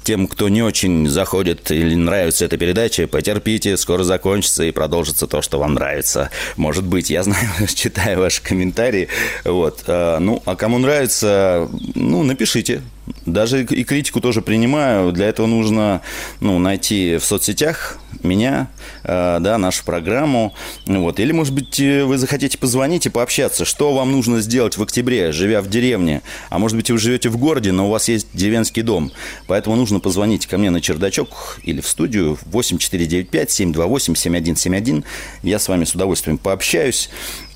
тем, 0.04 0.28
кто 0.28 0.50
не 0.50 0.64
очень 0.64 1.08
заходит 1.08 1.70
или 1.70 1.94
нравится 1.94 2.46
эта 2.46 2.58
передача, 2.58 3.08
потерпите, 3.08 3.78
скоро 3.78 4.04
закончится 4.04 4.64
и 4.64 4.72
продолжится 4.72 5.28
то, 5.28 5.42
что 5.42 5.60
вам 5.60 5.76
нравится. 5.76 6.32
Может 6.56 6.86
быть, 6.86 7.10
я 7.10 7.22
знаю, 7.24 7.48
читаю 7.76 8.20
ваши 8.20 8.42
комментарии. 8.42 9.10
Вот. 9.44 9.84
А, 9.88 10.20
ну, 10.20 10.42
а 10.46 10.56
кому 10.56 10.80
нравится, 10.80 11.70
ну, 11.96 12.24
напишите. 12.24 12.82
Даже 13.26 13.64
и 13.64 13.84
критику 13.84 14.22
тоже 14.22 14.42
принимаю. 14.42 15.12
Для 15.12 15.28
этого 15.28 15.48
нужно 15.48 16.02
ну, 16.40 16.60
найти 16.60 17.18
в 17.18 17.26
соцсетях 17.26 18.00
меня, 18.24 18.70
э, 19.04 19.38
да, 19.40 19.58
нашу 19.58 19.84
программу. 19.84 20.54
Вот. 20.86 21.20
Или, 21.20 21.32
может 21.32 21.54
быть, 21.54 21.80
э, 21.80 22.04
вы 22.04 22.18
захотите 22.18 22.58
позвонить 22.58 23.06
и 23.06 23.10
пообщаться, 23.10 23.64
что 23.66 23.94
вам 23.94 24.12
нужно 24.12 24.42
сделать 24.42 24.78
в 24.78 24.84
октябре, 24.84 25.32
живя 25.32 25.62
в 25.62 25.70
деревне. 25.70 26.22
А 26.50 26.60
может 26.60 26.78
быть, 26.78 26.92
вы 26.92 26.98
живете 26.98 27.30
в 27.30 27.38
городе, 27.38 27.72
но 27.72 27.88
у 27.88 27.92
вас 27.92 28.10
есть 28.10 28.28
деревенский 28.34 28.82
дом. 28.82 29.12
Поэтому 29.48 29.76
нужно 29.76 30.00
позвонить 30.00 30.48
ко 30.48 30.58
мне 30.58 30.70
на 30.70 30.82
чердачок 30.82 31.60
или 31.64 31.82
в 31.82 31.88
студию 31.88 32.38
8495-728-7171. 32.52 35.04
Я 35.44 35.60
с 35.60 35.68
вами 35.68 35.84
с 35.86 35.94
удовольствием 35.94 36.38
пообщаюсь. 36.38 37.10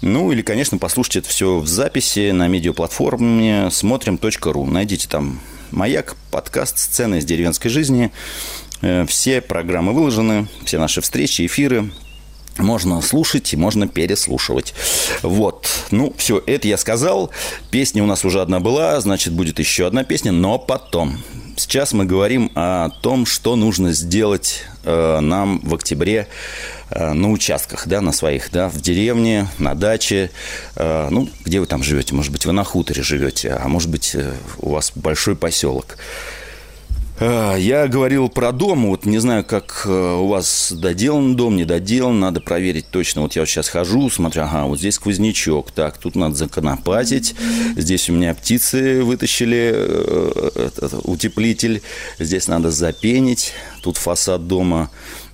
Ну, 0.06 0.34
или, 0.34 0.42
конечно, 0.42 0.78
послушайте 0.78 1.20
это 1.20 1.30
все 1.30 1.60
в 1.60 1.68
записи 1.68 2.32
на 2.32 2.50
медиаплатформе 2.50 3.70
смотрим.ру. 3.72 4.66
Найдите 4.66 5.08
там 5.08 5.40
«Маяк», 5.72 6.18
подкаст 6.30 6.78
«Сцены 6.78 7.20
из 7.20 7.26
деревенской 7.26 7.72
жизни». 7.72 8.12
Э, 8.82 9.06
все 9.08 9.40
программы 9.40 9.94
выложены, 9.94 10.48
все 10.66 10.78
наши 10.78 11.00
встречи, 11.00 11.46
эфиры. 11.46 11.90
Можно 12.58 13.02
слушать 13.02 13.54
и 13.54 13.56
можно 13.56 13.88
переслушивать. 13.88 14.74
Вот. 15.22 15.70
Ну, 15.92 16.14
все, 16.18 16.44
это 16.46 16.68
я 16.68 16.76
сказал. 16.76 17.32
Песня 17.72 18.04
у 18.04 18.06
нас 18.06 18.26
уже 18.26 18.42
одна 18.42 18.60
была, 18.60 19.00
значит, 19.00 19.32
будет 19.32 19.58
еще 19.58 19.88
одна 19.88 20.04
песня, 20.04 20.34
но 20.34 20.60
потом. 20.60 21.18
Сейчас 21.56 21.94
мы 21.94 22.04
говорим 22.04 22.52
о 22.56 22.90
том, 22.90 23.26
что 23.26 23.56
нужно 23.56 23.94
сделать 23.94 24.66
э, 24.84 25.20
нам 25.22 25.62
в 25.62 25.74
октябре 25.76 26.28
на 26.96 27.32
участках, 27.32 27.88
да, 27.88 28.02
на 28.02 28.12
своих, 28.12 28.52
да, 28.52 28.70
в 28.70 28.82
деревне, 28.82 29.48
на 29.60 29.76
даче, 29.76 30.32
э, 30.76 31.08
ну, 31.10 31.30
где 31.46 31.60
вы 31.60 31.66
там 31.66 31.84
живете, 31.84 32.14
может 32.14 32.32
быть, 32.32 32.46
вы 32.46 32.54
на 32.54 32.64
хуторе 32.64 33.04
живете, 33.04 33.52
а 33.52 33.68
может 33.68 33.90
быть, 33.90 34.12
э, 34.16 34.34
у 34.58 34.70
вас 34.70 34.92
большой 34.96 35.36
поселок. 35.36 35.98
Я 37.20 37.88
говорил 37.88 38.28
про 38.28 38.52
дом, 38.52 38.88
вот 38.88 39.06
не 39.06 39.20
знаю, 39.20 39.46
как 39.46 39.84
э, 39.86 39.90
у 39.92 40.28
вас 40.28 40.74
доделан 40.76 41.36
дом, 41.36 41.56
не 41.56 41.64
доделан, 41.64 42.20
надо 42.20 42.42
проверить 42.42 42.90
точно. 42.90 43.22
Вот 43.22 43.36
я 43.36 43.44
вот 43.44 43.50
сейчас 43.50 43.70
хожу, 43.70 44.10
смотрю, 44.10 44.42
ага, 44.44 44.66
вот 44.66 44.80
здесь 44.80 44.96
сквознячок, 44.96 45.72
так, 45.72 46.00
тут 46.00 46.16
надо 46.16 46.36
законопатить, 46.36 47.36
здесь 47.78 48.10
у 48.10 48.14
меня 48.14 48.34
птицы 48.34 49.04
вытащили 49.04 49.72
э, 49.74 50.90
утеплитель, 51.04 51.84
здесь 52.18 52.48
надо 52.48 52.72
запенить, 52.72 53.54
тут 53.84 53.98
фасад 53.98 54.48
дома, 54.48 54.90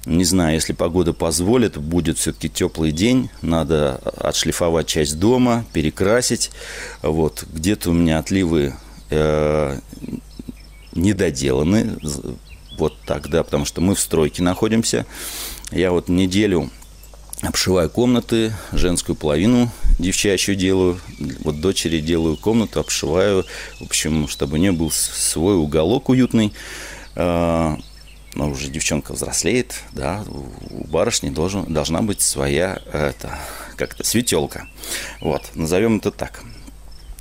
не 0.06 0.24
знаю, 0.24 0.54
если 0.54 0.74
погода 0.74 1.14
позволит, 1.14 1.78
будет 1.78 2.18
все-таки 2.18 2.50
теплый 2.50 2.92
день, 2.92 3.30
надо 3.42 3.96
отшлифовать 4.18 4.88
часть 4.88 5.20
дома, 5.20 5.66
перекрасить, 5.74 6.52
вот, 7.02 7.46
где-то 7.52 7.90
у 7.90 7.94
меня 7.94 8.20
отливы 8.20 8.74
э, 9.10 9.80
недоделаны. 10.94 11.98
Вот 12.78 12.98
так, 13.06 13.30
да, 13.30 13.44
потому 13.44 13.66
что 13.66 13.82
мы 13.82 13.94
в 13.94 14.00
стройке 14.00 14.42
находимся. 14.42 15.06
Я 15.72 15.92
вот 15.92 16.08
неделю 16.08 16.70
обшиваю 17.42 17.90
комнаты, 17.90 18.54
женскую 18.72 19.16
половину 19.16 19.70
девчачью 20.00 20.56
делаю, 20.56 21.00
вот 21.44 21.60
дочери 21.60 22.00
делаю 22.00 22.38
комнату, 22.38 22.80
обшиваю, 22.80 23.46
в 23.80 23.84
общем, 23.84 24.28
чтобы 24.28 24.56
у 24.56 24.58
нее 24.58 24.72
был 24.72 24.92
свой 24.92 25.56
уголок 25.56 26.10
уютный. 26.10 26.54
Но 28.40 28.48
уже 28.48 28.70
девчонка 28.70 29.12
взрослеет, 29.12 29.76
да, 29.92 30.24
у 30.30 30.88
барышни 30.88 31.30
должен, 31.30 31.66
должна 31.66 32.02
быть 32.02 32.22
своя, 32.22 32.82
это, 32.94 33.38
как-то, 33.76 34.06
светелка. 34.06 34.66
Вот, 35.20 35.50
назовем 35.56 35.98
это 35.98 36.10
так. 36.10 36.42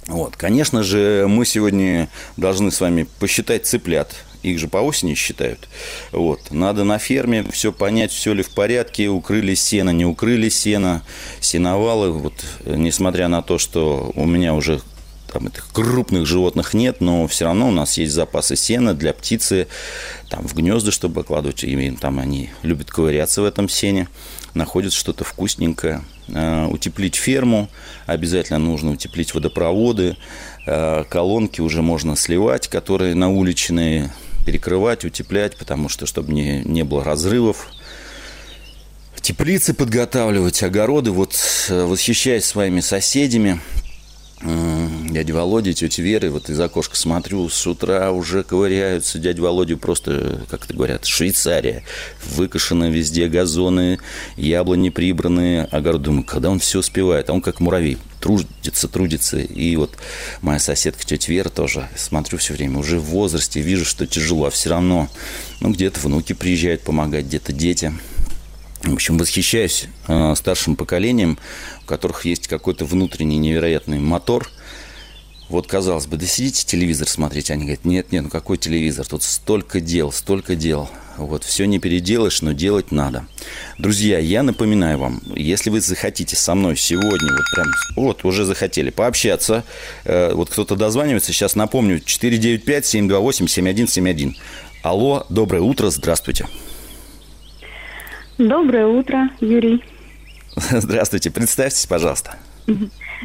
Вот. 0.06 0.37
Конечно 0.37 0.84
же, 0.84 1.26
мы 1.28 1.44
сегодня 1.44 2.08
должны 2.37 2.70
с 2.70 2.80
вами 2.80 3.08
посчитать 3.18 3.66
цыплят. 3.66 4.14
Их 4.44 4.60
же 4.60 4.68
по 4.68 4.76
осени 4.76 5.14
считают. 5.14 5.68
Вот. 6.12 6.52
Надо 6.52 6.84
на 6.84 6.98
ферме 6.98 7.44
все 7.50 7.72
понять, 7.72 8.12
все 8.12 8.32
ли 8.32 8.44
в 8.44 8.50
порядке, 8.50 9.08
укрыли 9.08 9.56
сено, 9.56 9.90
не 9.90 10.06
укрыли 10.06 10.48
сено, 10.48 11.02
сеновалы. 11.40 12.12
Вот, 12.12 12.34
несмотря 12.64 13.26
на 13.26 13.42
то, 13.42 13.58
что 13.58 14.12
у 14.14 14.25
меня 14.25 14.54
уже 14.54 14.80
там 15.32 15.49
этих 15.49 15.68
крупных 15.73 16.26
животных 16.26 16.75
нет, 16.75 17.00
но 17.00 17.26
все 17.26 17.44
равно 17.44 17.68
у 17.68 17.73
нас 17.73 17.99
есть 17.99 18.12
запасы 18.12 18.56
сена 18.56 18.94
для 18.94 19.12
птицы, 19.12 19.68
там 20.30 20.47
в 20.47 20.54
гнезда, 20.54 20.90
чтобы 20.90 21.20
окладывать, 21.20 21.64
и 21.64 21.90
там 21.92 22.18
они 22.18 22.50
любят 22.62 22.90
ковыряться 22.90 23.42
в 23.42 23.44
этом 23.44 23.68
сене 23.68 24.08
находят 24.54 24.92
что-то 24.92 25.25
вкусненькое. 25.25 26.04
Э, 26.28 26.66
утеплить 26.66 27.16
ферму, 27.16 27.70
обязательно 28.06 28.58
нужно 28.58 28.90
утеплить 28.90 29.32
водопроводы, 29.35 30.16
э, 30.66 31.04
колонки 31.08 31.62
уже 31.62 31.80
можно 31.80 32.16
сливать, 32.16 32.68
которые 32.68 33.14
на 33.14 33.30
уличные, 33.30 34.12
перекрывать, 34.44 35.04
утеплять, 35.04 35.56
потому 35.56 35.88
что, 35.88 36.04
чтобы 36.04 36.32
не, 36.32 36.62
не 36.64 36.82
было 36.82 37.02
разрывов. 37.02 37.68
Теплицы 39.20 39.75
подготавливать, 39.75 40.62
огороды, 40.62 41.11
вот 41.11 41.35
э, 41.68 41.85
восхищаясь 41.85 42.44
своими 42.44 42.80
соседями, 42.80 43.61
дядя 44.40 45.35
Володя, 45.35 45.73
тетя 45.73 46.02
Вера, 46.02 46.30
вот 46.30 46.49
из 46.49 46.61
окошка 46.61 46.97
смотрю, 46.97 47.49
с 47.49 47.66
утра 47.66 48.12
уже 48.12 48.42
ковыряются. 48.42 49.18
Дядя 49.18 49.42
Володя 49.42 49.76
просто, 49.76 50.47
как 50.49 50.64
это 50.64 50.75
говорят, 50.75 51.04
Швейцария. 51.04 51.83
Выкошены 52.37 52.90
везде 52.90 53.28
газоны, 53.28 53.99
яблони 54.37 54.90
прибранные. 54.90 55.64
Огород, 55.64 56.02
думаю, 56.02 56.25
когда 56.25 56.50
он 56.50 56.61
все 56.61 56.78
успевает? 56.80 57.30
А 57.30 57.33
он 57.33 57.40
как 57.40 57.61
муравей, 57.61 57.99
трудится, 58.21 58.88
трудится. 58.88 59.38
И 59.38 59.75
вот 59.76 59.97
моя 60.40 60.59
соседка, 60.59 61.04
тетя 61.04 61.33
Вера 61.33 61.49
тоже, 61.49 61.88
смотрю 61.97 62.38
все 62.38 62.54
время, 62.54 62.78
уже 62.78 62.99
в 62.99 63.04
возрасте, 63.04 63.61
вижу, 63.61 63.85
что 63.85 64.07
тяжело, 64.07 64.47
а 64.47 64.50
все 64.50 64.71
равно, 64.71 65.09
ну, 65.61 65.71
где-то 65.73 66.00
внуки 66.00 66.33
приезжают 66.33 66.83
помогать, 66.83 67.26
где-то 67.26 67.52
дети. 67.52 67.92
В 68.90 68.95
общем, 68.95 69.18
восхищаюсь 69.18 69.87
э, 70.07 70.35
старшим 70.37 70.76
поколением, 70.76 71.38
у 71.83 71.87
которых 71.87 72.25
есть 72.25 72.47
какой-то 72.49 72.85
внутренний 72.85 73.38
невероятный 73.38 73.99
мотор. 73.99 74.49
Вот, 75.49 75.66
казалось 75.66 76.07
бы, 76.07 76.16
да 76.16 76.26
сидите 76.26 76.64
телевизор 76.66 77.09
смотреть. 77.09 77.50
Они 77.50 77.64
говорят, 77.64 77.85
нет, 77.85 78.12
нет, 78.12 78.23
ну 78.25 78.30
какой 78.30 78.59
телевизор? 78.59 79.07
Тут 79.07 79.23
столько 79.23 79.80
дел, 79.80 80.12
столько 80.12 80.57
дел. 80.57 80.90
Вот, 81.16 81.45
все 81.45 81.64
не 81.64 81.78
переделаешь, 81.78 82.42
но 82.42 82.52
делать 82.52 82.92
надо. 82.92 83.26
Друзья, 83.78 84.18
я 84.18 84.42
напоминаю 84.42 84.99
вам, 84.99 85.23
если 85.35 85.71
вы 85.71 85.80
захотите 85.80 86.37
со 86.37 86.54
мной 86.54 86.76
сегодня, 86.76 87.33
вот 87.33 87.47
прям, 87.54 87.68
вот, 87.97 88.23
уже 88.25 88.45
захотели 88.45 88.90
пообщаться, 88.90 89.64
э, 90.04 90.35
вот 90.35 90.50
кто-то 90.50 90.76
дозванивается, 90.76 91.33
сейчас 91.33 91.57
напомню, 91.57 91.99
495-728-7171. 91.99 94.35
Алло, 94.83 95.25
доброе 95.28 95.62
утро, 95.62 95.90
здравствуйте. 95.90 96.47
Доброе 98.38 98.87
утро, 98.87 99.30
Юрий. 99.40 99.83
Здравствуйте, 100.57 101.28
представьтесь, 101.28 101.87
пожалуйста. 101.87 102.37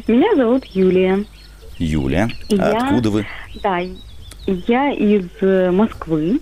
Меня 0.08 0.34
зовут 0.34 0.64
Юлия. 0.64 1.24
Юлия, 1.78 2.28
я, 2.48 2.78
откуда 2.78 3.10
вы? 3.10 3.26
Да, 3.62 3.78
я 4.46 4.90
из 4.90 5.28
Москвы. 5.72 6.40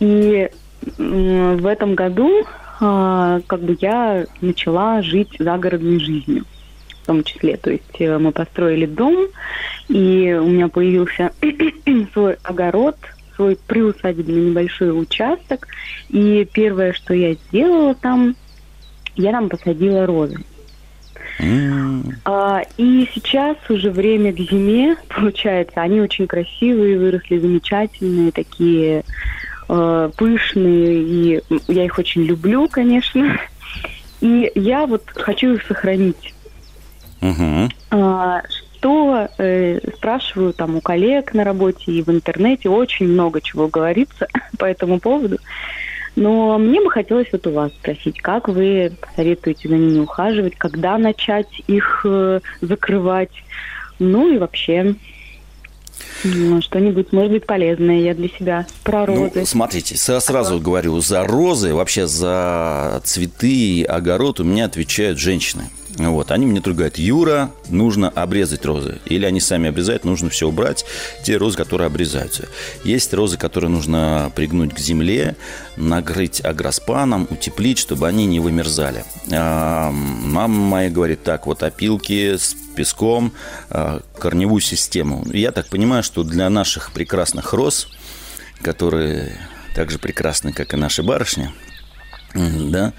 И 0.00 0.48
в 0.96 1.66
этом 1.66 1.94
году 1.94 2.46
а, 2.80 3.40
как 3.46 3.60
бы 3.60 3.76
я 3.80 4.24
начала 4.40 5.02
жить 5.02 5.36
загородной 5.38 6.00
жизнью 6.00 6.44
в 7.02 7.06
том 7.06 7.22
числе. 7.24 7.58
То 7.58 7.70
есть 7.70 8.00
э, 8.00 8.16
мы 8.16 8.32
построили 8.32 8.86
дом, 8.86 9.26
и 9.88 10.32
у 10.32 10.46
меня 10.46 10.68
появился 10.68 11.32
свой 12.14 12.38
огород, 12.42 12.96
свой 13.42 13.58
приусадебный 13.66 14.50
небольшой 14.50 14.98
участок. 14.98 15.66
И 16.08 16.46
первое, 16.52 16.92
что 16.92 17.12
я 17.12 17.34
сделала 17.34 17.94
там, 17.94 18.36
я 19.16 19.32
там 19.32 19.48
посадила 19.48 20.06
розы. 20.06 20.38
Mm. 21.40 22.14
А, 22.24 22.62
и 22.76 23.08
сейчас 23.12 23.56
уже 23.68 23.90
время 23.90 24.32
к 24.32 24.38
зиме, 24.38 24.96
получается, 25.08 25.80
они 25.80 26.00
очень 26.00 26.26
красивые, 26.26 26.98
выросли 26.98 27.38
замечательные, 27.38 28.30
такие 28.30 29.02
э, 29.68 30.10
пышные, 30.16 31.02
и 31.02 31.42
я 31.68 31.84
их 31.84 31.98
очень 31.98 32.22
люблю, 32.22 32.68
конечно. 32.68 33.40
И 34.20 34.52
я 34.54 34.86
вот 34.86 35.02
хочу 35.12 35.54
их 35.54 35.66
сохранить. 35.66 36.32
Uh-huh. 37.20 37.68
А, 37.90 38.40
что 38.82 39.28
э, 39.38 39.78
спрашиваю 39.96 40.52
там 40.52 40.74
у 40.74 40.80
коллег 40.80 41.34
на 41.34 41.44
работе 41.44 41.92
и 41.92 42.02
в 42.02 42.08
интернете, 42.08 42.68
очень 42.68 43.06
много 43.06 43.40
чего 43.40 43.68
говорится 43.68 44.26
по 44.58 44.64
этому 44.64 44.98
поводу. 44.98 45.38
Но 46.16 46.58
мне 46.58 46.80
бы 46.80 46.90
хотелось 46.90 47.28
вот 47.30 47.46
у 47.46 47.52
вас 47.52 47.70
спросить, 47.72 48.20
как 48.20 48.48
вы 48.48 48.92
советуете 49.14 49.68
за 49.68 49.76
ними 49.76 50.00
ухаживать, 50.00 50.56
когда 50.58 50.98
начать 50.98 51.62
их 51.68 52.04
э, 52.04 52.40
закрывать, 52.60 53.30
ну 54.00 54.34
и 54.34 54.38
вообще 54.38 54.96
что-нибудь, 56.60 57.12
может 57.12 57.30
быть, 57.30 57.46
полезное 57.46 58.00
я 58.00 58.14
для 58.14 58.28
себя 58.28 58.66
про 58.82 59.06
ну, 59.06 59.24
розы. 59.24 59.32
Ну, 59.36 59.46
смотрите, 59.46 59.96
сразу 59.96 60.58
говорю, 60.58 61.00
за 61.00 61.24
розы, 61.24 61.72
вообще 61.72 62.08
за 62.08 63.00
цветы, 63.04 63.84
огород 63.84 64.40
у 64.40 64.44
меня 64.44 64.64
отвечают 64.64 65.18
женщины. 65.18 65.70
Вот, 65.96 66.30
они 66.30 66.46
мне 66.46 66.60
только 66.60 66.78
говорят, 66.78 66.98
Юра, 66.98 67.50
нужно 67.68 68.08
обрезать 68.08 68.64
розы. 68.64 69.00
Или 69.04 69.26
они 69.26 69.40
сами 69.40 69.68
обрезают, 69.68 70.04
нужно 70.04 70.30
все 70.30 70.48
убрать, 70.48 70.86
те 71.22 71.36
розы, 71.36 71.56
которые 71.56 71.86
обрезаются. 71.86 72.48
Есть 72.82 73.12
розы, 73.12 73.36
которые 73.36 73.70
нужно 73.70 74.32
пригнуть 74.34 74.74
к 74.74 74.78
земле, 74.78 75.36
накрыть 75.76 76.42
агроспаном, 76.42 77.26
утеплить, 77.30 77.78
чтобы 77.78 78.08
они 78.08 78.24
не 78.24 78.40
вымерзали. 78.40 79.04
А, 79.30 79.90
мама 79.90 80.54
моя 80.54 80.90
говорит 80.90 81.22
так, 81.22 81.46
вот 81.46 81.62
опилки 81.62 82.36
с 82.36 82.56
песком, 82.74 83.32
а, 83.68 84.00
корневую 84.18 84.62
систему. 84.62 85.26
Я 85.30 85.52
так 85.52 85.68
понимаю, 85.68 86.02
что 86.02 86.24
для 86.24 86.48
наших 86.48 86.92
прекрасных 86.92 87.52
роз, 87.52 87.88
которые 88.62 89.38
так 89.74 89.90
же 89.90 89.98
прекрасны, 89.98 90.52
как 90.52 90.72
и 90.72 90.76
наши 90.78 91.02
барышни, 91.02 91.52
да, 92.34 92.94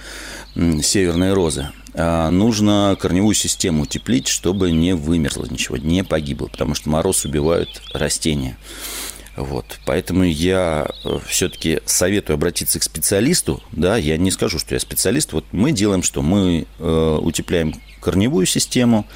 северные 0.56 1.34
розы, 1.34 1.70
нужно 1.96 2.98
корневую 3.00 3.36
систему 3.36 3.84
утеплить, 3.84 4.28
чтобы 4.28 4.72
не 4.72 4.94
вымерло 4.94 5.46
ничего, 5.46 5.78
не 5.78 6.04
погибло, 6.04 6.48
потому 6.48 6.76
что 6.76 6.90
мороз 6.90 7.26
убивают 7.26 7.82
растения. 7.94 8.58
Вот. 9.36 9.80
Поэтому 9.86 10.24
я 10.24 10.88
э, 11.04 11.20
все-таки 11.28 11.80
советую 11.86 12.36
обратиться 12.36 12.80
к 12.80 12.84
специалисту. 12.84 13.64
Да, 13.72 13.98
я 13.98 14.18
не 14.18 14.30
скажу, 14.30 14.60
что 14.60 14.76
я 14.76 14.80
специалист. 14.80 15.34
Вот 15.34 15.46
мы 15.52 15.72
делаем 15.72 16.04
что? 16.04 16.22
Мы 16.22 16.68
э, 16.78 17.20
утепляем 17.20 17.74
корневую 18.00 18.46
систему, 18.46 19.08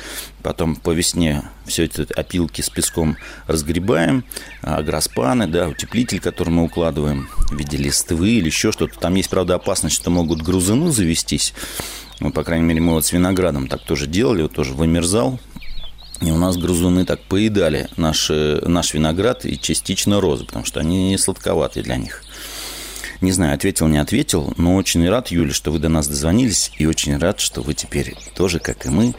потом 0.42 0.76
по 0.76 0.92
весне 0.92 1.44
все 1.66 1.84
эти 1.84 2.08
опилки 2.18 2.62
с 2.62 2.70
песком 2.70 3.18
разгребаем, 3.46 4.24
агроспаны, 4.62 5.46
да, 5.46 5.68
утеплитель, 5.68 6.22
который 6.22 6.50
мы 6.50 6.64
укладываем 6.64 7.28
в 7.36 7.56
виде 7.56 7.78
листвы 7.78 8.30
или 8.30 8.46
еще 8.46 8.72
что-то. 8.72 8.98
Там 8.98 9.16
есть, 9.16 9.30
правда, 9.30 9.56
опасность, 9.56 9.96
что 9.96 10.10
могут 10.10 10.42
грузыны 10.42 10.90
завестись. 10.92 11.54
Ну, 12.20 12.32
по 12.32 12.44
крайней 12.44 12.66
мере, 12.66 12.82
мы 12.82 12.94
вот 12.94 13.06
с 13.06 13.12
виноградом 13.12 13.68
так 13.68 13.84
тоже 13.84 14.08
делали, 14.08 14.42
вот 14.42 14.54
тоже 14.54 14.74
вымерзал, 14.74 15.40
и 16.22 16.32
у 16.32 16.38
нас 16.38 16.58
грызуны 16.58 17.06
так 17.06 17.22
поедали 17.22 17.90
наш, 17.96 18.30
наш 18.30 18.94
виноград 18.94 19.46
и 19.46 19.60
частично 19.60 20.20
розы, 20.20 20.46
потому 20.46 20.66
что 20.66 20.80
они 20.80 21.16
сладковатые 21.18 21.84
для 21.84 21.98
них. 21.98 22.24
Не 23.22 23.32
знаю, 23.32 23.56
ответил, 23.56 23.88
не 23.88 23.98
ответил, 23.98 24.54
но 24.58 24.76
очень 24.76 25.08
рад, 25.08 25.30
Юля, 25.30 25.52
что 25.52 25.72
вы 25.72 25.80
до 25.80 25.90
нас 25.90 26.08
дозвонились, 26.08 26.72
и 26.78 26.86
очень 26.86 27.18
рад, 27.18 27.40
что 27.40 27.62
вы 27.62 27.74
теперь 27.74 28.16
тоже, 28.36 28.60
как 28.60 28.86
и 28.86 28.90
мы, 28.90 29.16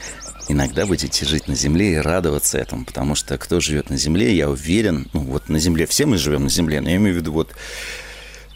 иногда 0.49 0.87
будете 0.87 1.25
жить 1.25 1.49
на 1.49 1.55
Земле 1.55 1.95
и 1.95 1.97
радоваться 1.97 2.59
этому, 2.59 2.85
потому 2.85 3.14
что 3.14 3.37
кто 3.38 3.61
живет 3.61 3.90
на 3.90 3.96
Земле, 3.96 4.35
я 4.37 4.51
уверен, 4.51 5.09
ну 5.12 5.20
вот 5.20 5.49
на 5.49 5.59
Земле, 5.59 5.87
все 5.87 6.07
мы 6.07 6.16
живем 6.16 6.44
на 6.44 6.51
Земле, 6.51 6.81
но 6.81 6.90
я 6.90 6.96
имею 6.96 7.14
в 7.14 7.18
виду 7.18 7.33
вот 7.33 7.55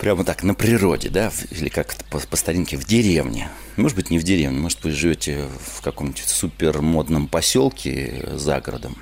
прямо 0.03 0.25
так 0.25 0.43
на 0.43 0.55
природе, 0.55 1.11
да, 1.11 1.31
или 1.53 1.69
как 1.69 1.95
по, 2.11 2.19
по 2.19 2.37
старинке, 2.37 2.77
в 2.77 2.85
деревне. 2.85 3.49
Может 3.77 3.97
быть, 3.97 4.11
не 4.11 4.19
в 4.19 4.25
деревне, 4.25 4.59
может, 4.59 4.83
вы 4.83 4.91
живете 4.91 5.47
в 5.77 5.81
каком-нибудь 5.81 6.25
супер 6.27 6.83
модном 6.83 7.29
поселке 7.29 8.29
за 8.33 8.61
городом, 8.61 8.97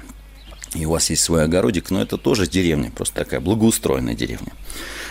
и 0.74 0.84
у 0.84 0.90
вас 0.90 1.08
есть 1.08 1.22
свой 1.22 1.44
огородик, 1.44 1.90
но 1.90 2.02
это 2.02 2.18
тоже 2.18 2.46
деревня, 2.46 2.90
просто 2.90 3.14
такая 3.14 3.40
благоустроенная 3.40 4.14
деревня, 4.14 4.52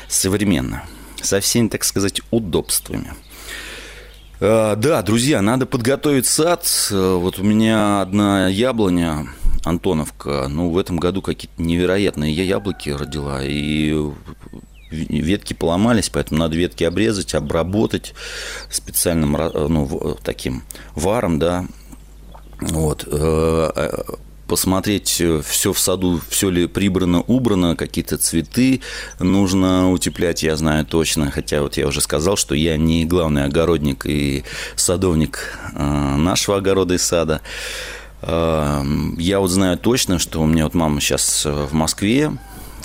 современная 0.07 0.87
со 1.23 1.39
всеми, 1.39 1.69
так 1.69 1.83
сказать, 1.83 2.21
удобствами. 2.29 3.15
А, 4.39 4.75
да, 4.75 5.01
друзья, 5.01 5.41
надо 5.41 5.65
подготовить 5.65 6.27
сад. 6.27 6.67
Вот 6.91 7.39
у 7.39 7.43
меня 7.43 8.01
одна 8.01 8.47
яблоня, 8.47 9.27
Антоновка, 9.65 10.47
ну, 10.49 10.69
в 10.69 10.77
этом 10.77 10.97
году 10.97 11.23
какие-то 11.23 11.61
невероятные 11.61 12.31
яблоки 12.31 12.91
родила, 12.91 13.41
и 13.43 13.93
ветки 14.89 15.53
поломались, 15.53 16.09
поэтому 16.09 16.39
надо 16.39 16.55
ветки 16.55 16.83
обрезать, 16.83 17.35
обработать 17.35 18.13
специальным 18.69 19.31
ну, 19.33 20.17
таким 20.23 20.63
варом, 20.95 21.39
да, 21.39 21.65
вот. 22.61 23.05
Э, 23.07 23.71
э, 23.75 24.03
посмотреть 24.49 25.21
э, 25.21 25.41
все 25.45 25.71
в 25.71 25.79
саду, 25.79 26.19
все 26.29 26.49
ли 26.49 26.67
прибрано, 26.67 27.21
убрано, 27.21 27.75
какие-то 27.75 28.17
цветы 28.17 28.81
нужно 29.19 29.91
утеплять, 29.91 30.43
я 30.43 30.57
знаю 30.57 30.85
точно. 30.85 31.31
Хотя 31.31 31.61
вот 31.61 31.77
я 31.77 31.87
уже 31.87 32.01
сказал, 32.01 32.35
что 32.35 32.55
я 32.55 32.75
не 32.75 33.05
главный 33.05 33.45
огородник 33.45 34.05
и 34.05 34.43
садовник 34.75 35.57
э, 35.73 36.15
нашего 36.17 36.57
огорода 36.57 36.95
и 36.95 36.97
сада. 36.97 37.41
Э, 38.21 38.83
я 39.17 39.39
вот 39.39 39.49
знаю 39.49 39.77
точно, 39.77 40.19
что 40.19 40.41
у 40.41 40.47
меня 40.47 40.65
вот 40.65 40.73
мама 40.73 40.99
сейчас 40.99 41.45
в 41.45 41.71
Москве, 41.73 42.31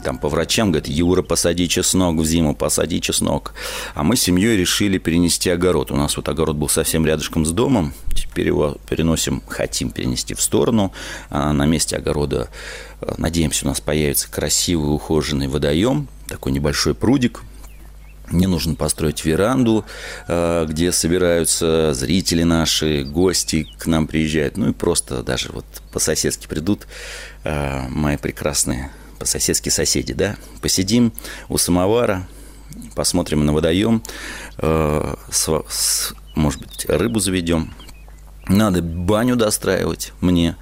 там 0.05 0.19
по 0.19 0.29
врачам 0.29 0.71
говорят, 0.71 0.87
Юра, 0.87 1.23
посади 1.23 1.67
чеснок 1.67 2.17
в 2.17 2.25
зиму, 2.25 2.55
посади 2.55 3.01
чеснок. 3.01 3.55
А 3.95 4.05
мы 4.05 4.17
с 4.17 4.21
семьей 4.21 4.57
решили 4.57 4.99
перенести 4.99 5.51
огород. 5.51 5.91
У 5.91 5.97
нас 5.97 6.17
вот 6.17 6.29
огород 6.29 6.57
был 6.57 6.69
совсем 6.69 7.07
рядышком 7.07 7.47
с 7.47 7.51
домом. 7.51 7.95
Теперь 8.15 8.49
его 8.49 8.77
переносим, 8.89 9.43
хотим 9.49 9.91
перенести 9.91 10.35
в 10.35 10.43
сторону. 10.43 10.93
А 11.31 11.53
на 11.53 11.65
месте 11.65 11.97
огорода, 11.97 12.49
э, 13.01 13.15
надеемся, 13.17 13.65
у 13.65 13.69
нас 13.69 13.81
появится 13.81 14.31
красивый 14.31 14.95
ухоженный 14.95 15.49
водоем, 15.49 16.07
такой 16.29 16.53
небольшой 16.53 16.95
прудик, 16.95 17.43
мне 18.29 18.49
нужно 18.49 18.75
построить 18.75 19.25
веранду, 19.25 19.85
э, 20.29 20.67
где 20.69 20.93
собираются 20.93 21.93
зрители 21.95 22.43
наши, 22.43 23.05
гости 23.05 23.67
к 23.79 23.87
нам 23.87 24.07
приезжают. 24.07 24.57
Ну 24.57 24.71
и 24.71 24.73
просто 24.73 25.23
даже 25.23 25.51
вот 25.53 25.65
по-соседски 25.93 26.47
придут 26.47 26.87
э, 27.45 27.89
мои 27.89 28.17
прекрасные 28.17 28.91
по-соседски 29.19 29.69
соседи, 29.69 30.13
да, 30.13 30.37
посидим 30.61 31.13
у 31.49 31.59
самовара, 31.59 32.27
посмотрим 32.95 33.45
на 33.45 33.53
водоем, 33.53 34.03
э, 34.59 35.15
с, 35.31 35.63
с, 35.69 36.15
может 36.35 36.61
быть, 36.61 36.87
рыбу 36.89 37.21
заведем, 37.21 37.73
надо 38.49 38.83
баню 38.83 39.37
достраивать 39.37 40.13
мне, 40.21 40.57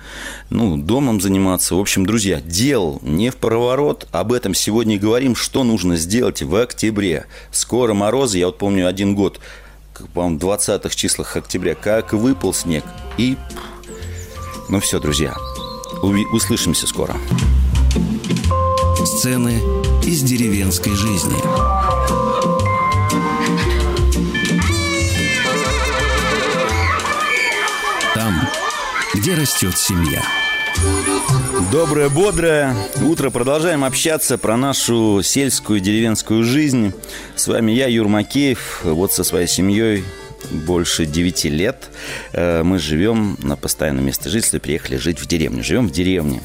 ну, 0.50 0.76
домом 0.76 1.20
заниматься. 1.20 1.74
В 1.74 1.80
общем, 1.80 2.06
друзья, 2.06 2.40
дел 2.40 3.00
не 3.02 3.30
в 3.30 3.36
проворот. 3.36 4.06
Об 4.12 4.32
этом 4.32 4.54
сегодня 4.54 4.96
и 4.96 4.98
говорим, 4.98 5.34
что 5.34 5.64
нужно 5.64 5.96
сделать 5.96 6.42
в 6.42 6.54
октябре. 6.54 7.26
Скоро 7.50 7.92
морозы. 7.92 8.38
Я 8.38 8.46
вот 8.46 8.58
помню 8.58 8.86
один 8.86 9.16
год, 9.16 9.40
по-моему, 10.14 10.38
20-х 10.38 10.94
числах 10.94 11.36
октября, 11.36 11.74
как 11.74 12.12
выпал 12.12 12.54
снег. 12.54 12.84
И, 13.18 13.36
ну 14.68 14.78
все, 14.78 15.00
друзья, 15.00 15.34
услышимся 16.32 16.86
скоро. 16.86 17.16
Сцены 19.04 19.60
из 20.04 20.22
деревенской 20.22 20.94
жизни. 20.94 21.34
Там, 28.14 28.48
где 29.14 29.34
растет 29.34 29.76
семья. 29.76 30.22
Доброе, 31.72 32.08
бодрое 32.10 32.76
утро. 33.02 33.30
Продолжаем 33.30 33.82
общаться 33.84 34.38
про 34.38 34.56
нашу 34.56 35.20
сельскую 35.22 35.80
деревенскую 35.80 36.44
жизнь. 36.44 36.92
С 37.34 37.48
вами 37.48 37.72
я, 37.72 37.88
Юр 37.88 38.08
Макеев. 38.08 38.82
Вот 38.84 39.12
со 39.12 39.24
своей 39.24 39.48
семьей 39.48 40.04
больше 40.50 41.06
9 41.06 41.44
лет 41.44 41.90
э, 42.32 42.62
мы 42.62 42.78
живем 42.78 43.36
на 43.42 43.56
постоянном 43.56 44.06
месте 44.06 44.28
жительства, 44.28 44.58
приехали 44.58 44.96
жить 44.96 45.20
в 45.20 45.26
деревню. 45.26 45.62
Живем 45.62 45.88
в 45.88 45.92
деревне. 45.92 46.42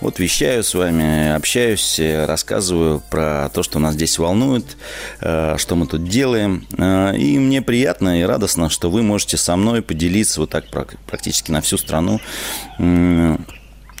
Вот 0.00 0.18
вещаю 0.18 0.64
с 0.64 0.74
вами, 0.74 1.34
общаюсь, 1.34 2.00
рассказываю 2.00 3.02
про 3.10 3.50
то, 3.52 3.62
что 3.62 3.78
нас 3.78 3.94
здесь 3.94 4.18
волнует, 4.18 4.76
э, 5.20 5.56
что 5.58 5.76
мы 5.76 5.86
тут 5.86 6.08
делаем. 6.08 6.66
Э, 6.78 7.16
и 7.16 7.38
мне 7.38 7.62
приятно 7.62 8.20
и 8.20 8.22
радостно, 8.22 8.70
что 8.70 8.90
вы 8.90 9.02
можете 9.02 9.36
со 9.36 9.56
мной 9.56 9.82
поделиться 9.82 10.40
вот 10.40 10.50
так 10.50 10.64
практически 11.06 11.50
на 11.50 11.60
всю 11.60 11.76
страну 11.76 12.20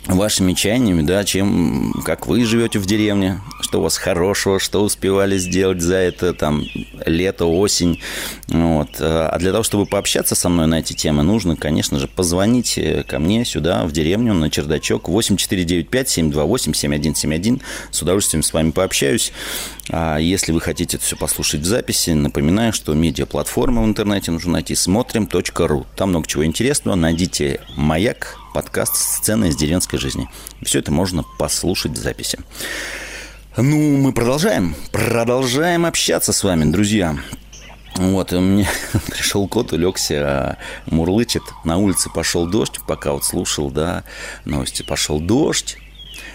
вашими 0.06 0.54
чаяниями, 0.54 1.02
да, 1.02 1.24
чем, 1.24 1.92
как 2.04 2.26
вы 2.26 2.44
живете 2.44 2.78
в 2.78 2.86
деревне, 2.86 3.40
что 3.60 3.80
у 3.80 3.82
вас 3.82 3.96
хорошего, 3.96 4.58
что 4.58 4.82
успевали 4.82 5.38
сделать 5.38 5.80
за 5.80 5.96
это 5.96 6.34
там 6.34 6.64
лето, 7.06 7.46
осень. 7.46 8.00
Вот. 8.48 8.88
А 8.98 9.38
для 9.38 9.52
того, 9.52 9.62
чтобы 9.62 9.86
пообщаться 9.86 10.34
со 10.34 10.48
мной 10.48 10.66
на 10.66 10.80
эти 10.80 10.92
темы, 10.92 11.22
нужно, 11.22 11.54
конечно 11.56 11.98
же, 11.98 12.08
позвонить 12.08 12.76
э, 12.78 13.04
ко 13.04 13.18
мне 13.18 13.44
сюда, 13.44 13.84
в 13.84 13.92
деревню, 13.92 14.32
на 14.34 14.50
чердачок 14.50 15.08
8495-728-7171. 15.08 17.62
С 17.90 18.02
удовольствием 18.02 18.42
с 18.42 18.52
вами 18.52 18.72
пообщаюсь. 18.72 19.32
А 19.90 20.18
если 20.18 20.52
вы 20.52 20.60
хотите 20.60 20.96
это 20.96 21.06
все 21.06 21.16
послушать 21.16 21.62
в 21.62 21.64
записи, 21.64 22.10
напоминаю, 22.10 22.72
что 22.72 22.94
медиаплатформа 22.94 23.82
в 23.82 23.86
интернете 23.86 24.30
нужно 24.30 24.52
найти 24.52 24.74
смотрим.ру. 24.74 25.86
Там 25.96 26.10
много 26.10 26.26
чего 26.26 26.44
интересного. 26.44 26.96
Найдите 26.96 27.60
«Маяк», 27.76 28.36
подкаст 28.54 28.96
«Сцены 28.96 29.48
из 29.48 29.56
деревенской 29.56 29.98
жизни». 29.98 30.28
Все 30.62 30.78
это 30.78 30.92
можно 30.92 31.24
послушать 31.38 31.92
в 31.92 31.96
записи. 31.96 32.38
Ну, 33.56 33.96
мы 33.96 34.12
продолжаем. 34.12 34.76
Продолжаем 34.92 35.84
общаться 35.84 36.32
с 36.32 36.44
вами, 36.44 36.70
друзья. 36.70 37.16
Вот, 37.96 38.30
мне 38.30 38.68
пришел 39.10 39.48
кот, 39.48 39.72
улегся, 39.72 40.56
мурлычет. 40.86 41.42
На 41.64 41.76
улице 41.76 42.10
пошел 42.10 42.46
дождь, 42.46 42.78
пока 42.86 43.12
вот 43.12 43.24
слушал, 43.24 43.72
да, 43.72 44.04
новости. 44.44 44.82
Пошел 44.82 45.18
дождь. 45.18 45.78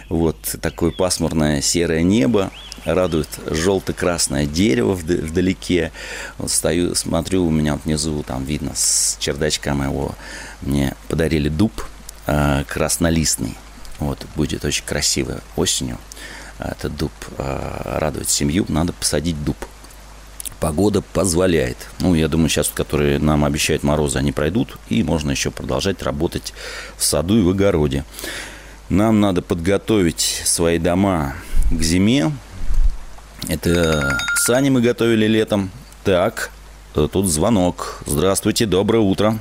Вот 0.10 0.36
такое 0.62 0.92
пасмурное 0.92 1.62
серое 1.62 2.04
небо 2.04 2.52
радует 2.84 3.30
желто-красное 3.46 4.46
дерево 4.46 4.92
вдалеке. 4.94 5.94
Вот 6.38 6.52
стою, 6.52 6.96
смотрю, 6.96 7.46
у 7.46 7.50
меня 7.50 7.76
вот 7.76 7.86
внизу 7.86 8.24
там 8.24 8.44
видно 8.44 8.74
с 8.76 9.16
чердачка 9.22 9.74
моего 9.74 10.16
мне 10.62 10.96
подарили 11.08 11.48
дуб 11.48 11.72
э, 12.28 12.66
краснолистный. 12.68 13.56
Вот, 14.00 14.26
будет 14.36 14.66
очень 14.66 14.84
красиво 14.84 15.40
осенью. 15.56 15.98
Этот 16.60 16.96
дуб 16.96 17.12
э, 17.38 17.98
радует 18.00 18.30
семью, 18.30 18.66
надо 18.70 18.94
посадить 18.94 19.44
дуб. 19.44 19.58
Погода 20.60 21.02
позволяет. 21.02 21.78
Ну, 22.00 22.16
я 22.16 22.28
думаю, 22.28 22.50
сейчас, 22.50 22.70
которые 22.70 23.20
нам 23.20 23.44
обещают 23.44 23.84
морозы, 23.84 24.18
они 24.20 24.32
пройдут, 24.32 24.78
и 24.88 25.04
можно 25.04 25.32
еще 25.32 25.52
продолжать 25.52 26.02
работать 26.02 26.54
в 26.98 27.04
саду 27.04 27.38
и 27.38 27.42
в 27.42 27.50
огороде. 27.50 28.06
Нам 28.90 29.20
надо 29.20 29.42
подготовить 29.42 30.42
свои 30.46 30.80
дома 30.80 31.36
к 31.72 31.82
зиме. 31.82 32.32
Это 33.50 34.18
сани 34.46 34.70
мы 34.70 34.82
готовили 34.82 35.28
летом. 35.28 35.72
Так, 36.04 36.52
тут 36.94 37.28
звонок. 37.28 38.02
Здравствуйте, 38.06 38.66
доброе 38.66 39.00
утро. 39.00 39.38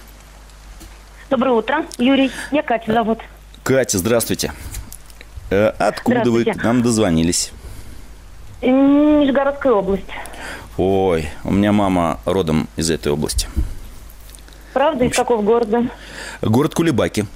Доброе 1.31 1.53
утро, 1.53 1.87
Юрий. 1.99 2.31
Я 2.51 2.63
Катя 2.63 2.93
зовут. 2.93 3.21
Катя, 3.63 3.99
здравствуйте. 3.99 4.53
Э, 5.51 5.73
откуда 5.79 6.31
вы 6.31 6.45
к 6.45 6.63
нам 6.63 6.83
дозвонились? 6.83 7.53
Нижегородская 8.63 9.73
область. 9.73 10.05
Ой, 10.77 11.29
у 11.45 11.53
меня 11.53 11.73
мама 11.73 12.19
родом 12.25 12.69
из 12.77 12.91
этой 12.91 13.13
области. 13.13 13.49
Правда? 14.73 15.05
Из 15.05 15.15
какого 15.15 15.43
города? 15.43 15.87
Город 16.43 16.75
Кулебаки. 16.75 17.27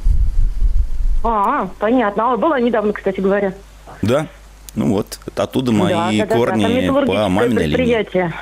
А, 1.23 1.68
понятно. 1.79 2.33
А, 2.33 2.37
была 2.37 2.59
недавно, 2.59 2.92
кстати 2.92 3.21
говоря. 3.21 3.55
Да? 4.03 4.27
Ну 4.75 4.92
вот, 4.92 5.18
оттуда 5.37 5.73
мои 5.73 6.18
да, 6.18 6.27
да, 6.27 6.37
корни 6.37 6.87
да, 6.87 7.07
по 7.07 7.29
маминой 7.29 7.66
линии. 7.66 8.33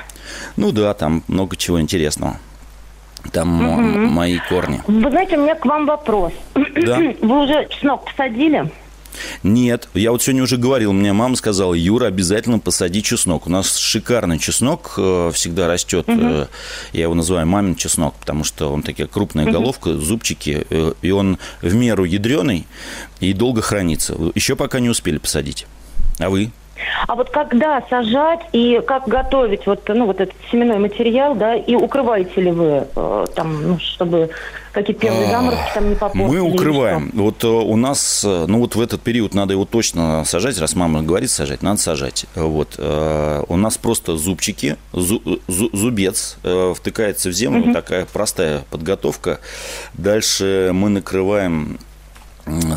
Ну 0.55 0.71
да, 0.71 0.93
там 0.93 1.23
много 1.27 1.55
чего 1.55 1.79
интересного. 1.79 2.37
Там 3.31 3.61
угу. 3.61 4.13
мои 4.13 4.39
корни. 4.49 4.81
Вы 4.87 5.09
знаете, 5.09 5.37
у 5.37 5.43
меня 5.43 5.55
к 5.55 5.65
вам 5.65 5.85
вопрос. 5.85 6.33
Да? 6.55 6.99
Вы 7.21 7.43
уже 7.43 7.67
чеснок 7.69 8.05
посадили? 8.05 8.71
Нет, 9.43 9.87
я 9.93 10.11
вот 10.11 10.21
сегодня 10.21 10.43
уже 10.43 10.57
говорил, 10.57 10.93
мне 10.93 11.13
мама 11.13 11.35
сказала, 11.35 11.73
Юра, 11.73 12.07
обязательно 12.07 12.59
посади 12.59 13.01
чеснок. 13.01 13.47
У 13.47 13.49
нас 13.49 13.77
шикарный 13.77 14.39
чеснок 14.39 14.93
э, 14.97 15.31
всегда 15.33 15.67
растет. 15.67 16.07
Угу. 16.07 16.47
Я 16.93 17.01
его 17.03 17.13
называю 17.13 17.47
мамин 17.47 17.75
чеснок, 17.75 18.15
потому 18.15 18.43
что 18.43 18.71
он 18.71 18.83
такая 18.83 19.07
крупная 19.07 19.45
угу. 19.45 19.53
головка, 19.53 19.97
зубчики, 19.97 20.65
э, 20.69 20.93
и 21.01 21.11
он 21.11 21.37
в 21.61 21.73
меру 21.73 22.03
ядреный 22.03 22.65
и 23.19 23.33
долго 23.33 23.61
хранится. 23.61 24.15
Еще 24.35 24.55
пока 24.55 24.79
не 24.79 24.89
успели 24.89 25.17
посадить. 25.17 25.67
А 26.19 26.29
вы? 26.29 26.51
А 27.07 27.15
вот 27.15 27.29
когда 27.29 27.81
сажать 27.89 28.41
и 28.51 28.81
как 28.85 29.07
готовить 29.07 29.65
вот, 29.65 29.87
ну, 29.87 30.05
вот 30.05 30.21
этот 30.21 30.35
семенной 30.51 30.79
материал, 30.79 31.35
да, 31.35 31.55
и 31.55 31.75
укрываете 31.75 32.41
ли 32.41 32.51
вы 32.51 32.87
э, 32.95 33.25
там, 33.35 33.67
ну, 33.67 33.79
чтобы 33.79 34.29
какие-то 34.71 35.01
первые 35.01 35.27
а, 35.27 35.31
заморозки 35.31 35.73
там 35.73 35.89
не 35.89 35.95
попали? 35.95 36.23
Мы 36.23 36.39
укрываем. 36.41 37.11
Вот 37.13 37.43
э, 37.43 37.47
у 37.47 37.75
нас, 37.75 38.23
э, 38.25 38.45
ну, 38.47 38.59
вот 38.59 38.75
в 38.75 38.81
этот 38.81 39.01
период 39.01 39.33
надо 39.33 39.53
его 39.53 39.65
точно 39.65 40.23
сажать, 40.25 40.59
раз 40.59 40.75
мама 40.75 41.01
говорит 41.01 41.29
сажать, 41.29 41.61
надо 41.61 41.79
сажать. 41.79 42.25
Вот. 42.35 42.75
Э, 42.77 43.43
у 43.47 43.57
нас 43.57 43.77
просто 43.77 44.17
зубчики, 44.17 44.77
зу, 44.93 45.21
зу, 45.47 45.69
зубец 45.73 46.37
э, 46.43 46.73
втыкается 46.75 47.29
в 47.29 47.33
землю, 47.33 47.63
угу. 47.63 47.73
такая 47.73 48.05
простая 48.05 48.63
подготовка. 48.69 49.39
Дальше 49.93 50.71
мы 50.73 50.89
накрываем 50.89 51.79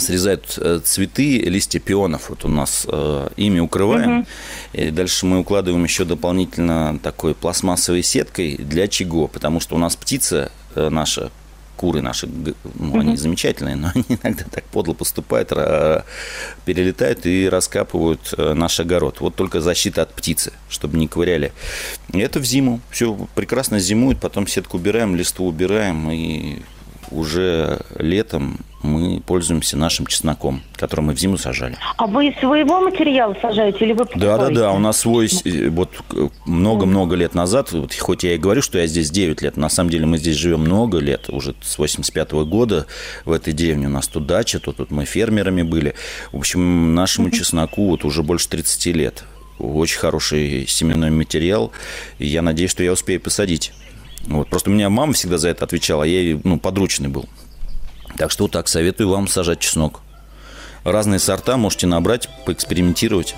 срезают 0.00 0.59
э, 0.59 0.80
цветы, 0.85 1.38
листья 1.38 1.80
пионов. 1.80 2.30
Вот 2.30 2.44
у 2.44 2.48
нас 2.48 2.87
э, 2.88 3.28
ими 3.37 3.61
укрываем. 3.61 4.20
Угу. 4.20 4.26
И 4.74 4.90
дальше 4.90 5.26
мы 5.26 5.38
укладываем 5.38 5.85
еще 5.85 6.04
дополнительно 6.04 6.98
такой 7.02 7.35
пластмассовой 7.35 8.02
сеткой 8.02 8.56
для 8.56 8.88
чего? 8.88 9.28
Потому 9.28 9.61
что 9.61 9.76
у 9.76 9.78
нас 9.78 9.96
птица 9.96 10.50
э, 10.74 10.88
наша, 10.88 11.30
куры 11.76 12.02
наши, 12.02 12.28
ну, 12.74 13.00
они 13.00 13.16
замечательные, 13.16 13.76
но 13.76 13.90
они 13.94 14.04
иногда 14.09 14.44
так 14.50 14.64
подло 14.64 14.92
поступают, 14.92 15.50
перелетают 16.64 17.24
и 17.26 17.48
раскапывают 17.48 18.35
наш 18.37 18.80
огород. 18.80 19.20
Вот 19.20 19.35
только 19.35 19.61
защита 19.61 20.02
от 20.02 20.12
птицы, 20.12 20.52
чтобы 20.68 20.98
не 20.98 21.09
ковыряли. 21.09 21.52
И 22.12 22.18
это 22.18 22.40
в 22.40 22.44
зиму. 22.44 22.80
Все 22.90 23.14
прекрасно 23.35 23.78
зимует, 23.78 24.20
потом 24.20 24.46
сетку 24.46 24.76
убираем, 24.76 25.16
листву 25.16 25.46
убираем, 25.46 26.11
и 26.11 26.62
уже 27.10 27.80
летом 27.98 28.58
мы 28.82 29.20
пользуемся 29.20 29.76
нашим 29.76 30.06
чесноком, 30.06 30.62
который 30.74 31.02
мы 31.02 31.14
в 31.14 31.18
зиму 31.18 31.36
сажали. 31.36 31.76
А 31.96 32.06
вы 32.06 32.28
из 32.28 32.38
своего 32.38 32.80
материала 32.80 33.36
сажаете 33.40 33.84
или 33.84 33.92
вы 33.92 34.04
покупаете? 34.04 34.26
Да, 34.26 34.38
да, 34.38 34.54
да. 34.54 34.72
У 34.72 34.78
нас 34.78 34.98
свой 34.98 35.28
э, 35.44 35.68
вот 35.68 35.90
много-много 36.46 37.14
лет 37.14 37.34
назад, 37.34 37.72
вот, 37.72 37.94
хоть 37.94 38.24
я 38.24 38.34
и 38.34 38.38
говорю, 38.38 38.62
что 38.62 38.78
я 38.78 38.86
здесь 38.86 39.10
9 39.10 39.42
лет, 39.42 39.56
на 39.56 39.68
самом 39.68 39.90
деле 39.90 40.06
мы 40.06 40.18
здесь 40.18 40.36
живем 40.36 40.60
много 40.60 40.98
лет, 40.98 41.28
уже 41.28 41.54
с 41.62 41.78
85 41.78 42.30
-го 42.30 42.44
года 42.44 42.86
в 43.24 43.32
этой 43.32 43.52
деревне 43.52 43.86
у 43.86 43.90
нас 43.90 44.08
тут 44.08 44.26
дача, 44.26 44.60
тут, 44.60 44.78
тут 44.78 44.90
мы 44.90 45.04
фермерами 45.04 45.62
были. 45.62 45.94
В 46.32 46.38
общем, 46.38 46.94
нашему 46.94 47.30
чесноку 47.30 47.88
вот 47.88 48.04
уже 48.04 48.22
больше 48.22 48.48
30 48.48 48.86
лет. 48.86 49.24
Очень 49.58 49.98
хороший 49.98 50.66
семенной 50.66 51.10
материал. 51.10 51.70
И 52.18 52.26
я 52.26 52.40
надеюсь, 52.40 52.70
что 52.70 52.82
я 52.82 52.92
успею 52.92 53.20
посадить. 53.20 53.72
Вот. 54.26 54.48
Просто 54.48 54.70
у 54.70 54.72
меня 54.72 54.90
мама 54.90 55.12
всегда 55.12 55.38
за 55.38 55.48
это 55.48 55.64
отвечала, 55.64 56.04
а 56.04 56.06
я 56.06 56.20
ей 56.20 56.40
ну, 56.44 56.59
подручный 56.59 57.09
был. 57.09 57.28
Так 58.16 58.30
что 58.30 58.44
вот 58.44 58.52
так, 58.52 58.68
советую 58.68 59.09
вам 59.09 59.28
сажать 59.28 59.61
чеснок. 59.61 60.00
Разные 60.85 61.18
сорта 61.18 61.56
можете 61.56 61.87
набрать, 61.87 62.28
поэкспериментировать. 62.46 63.35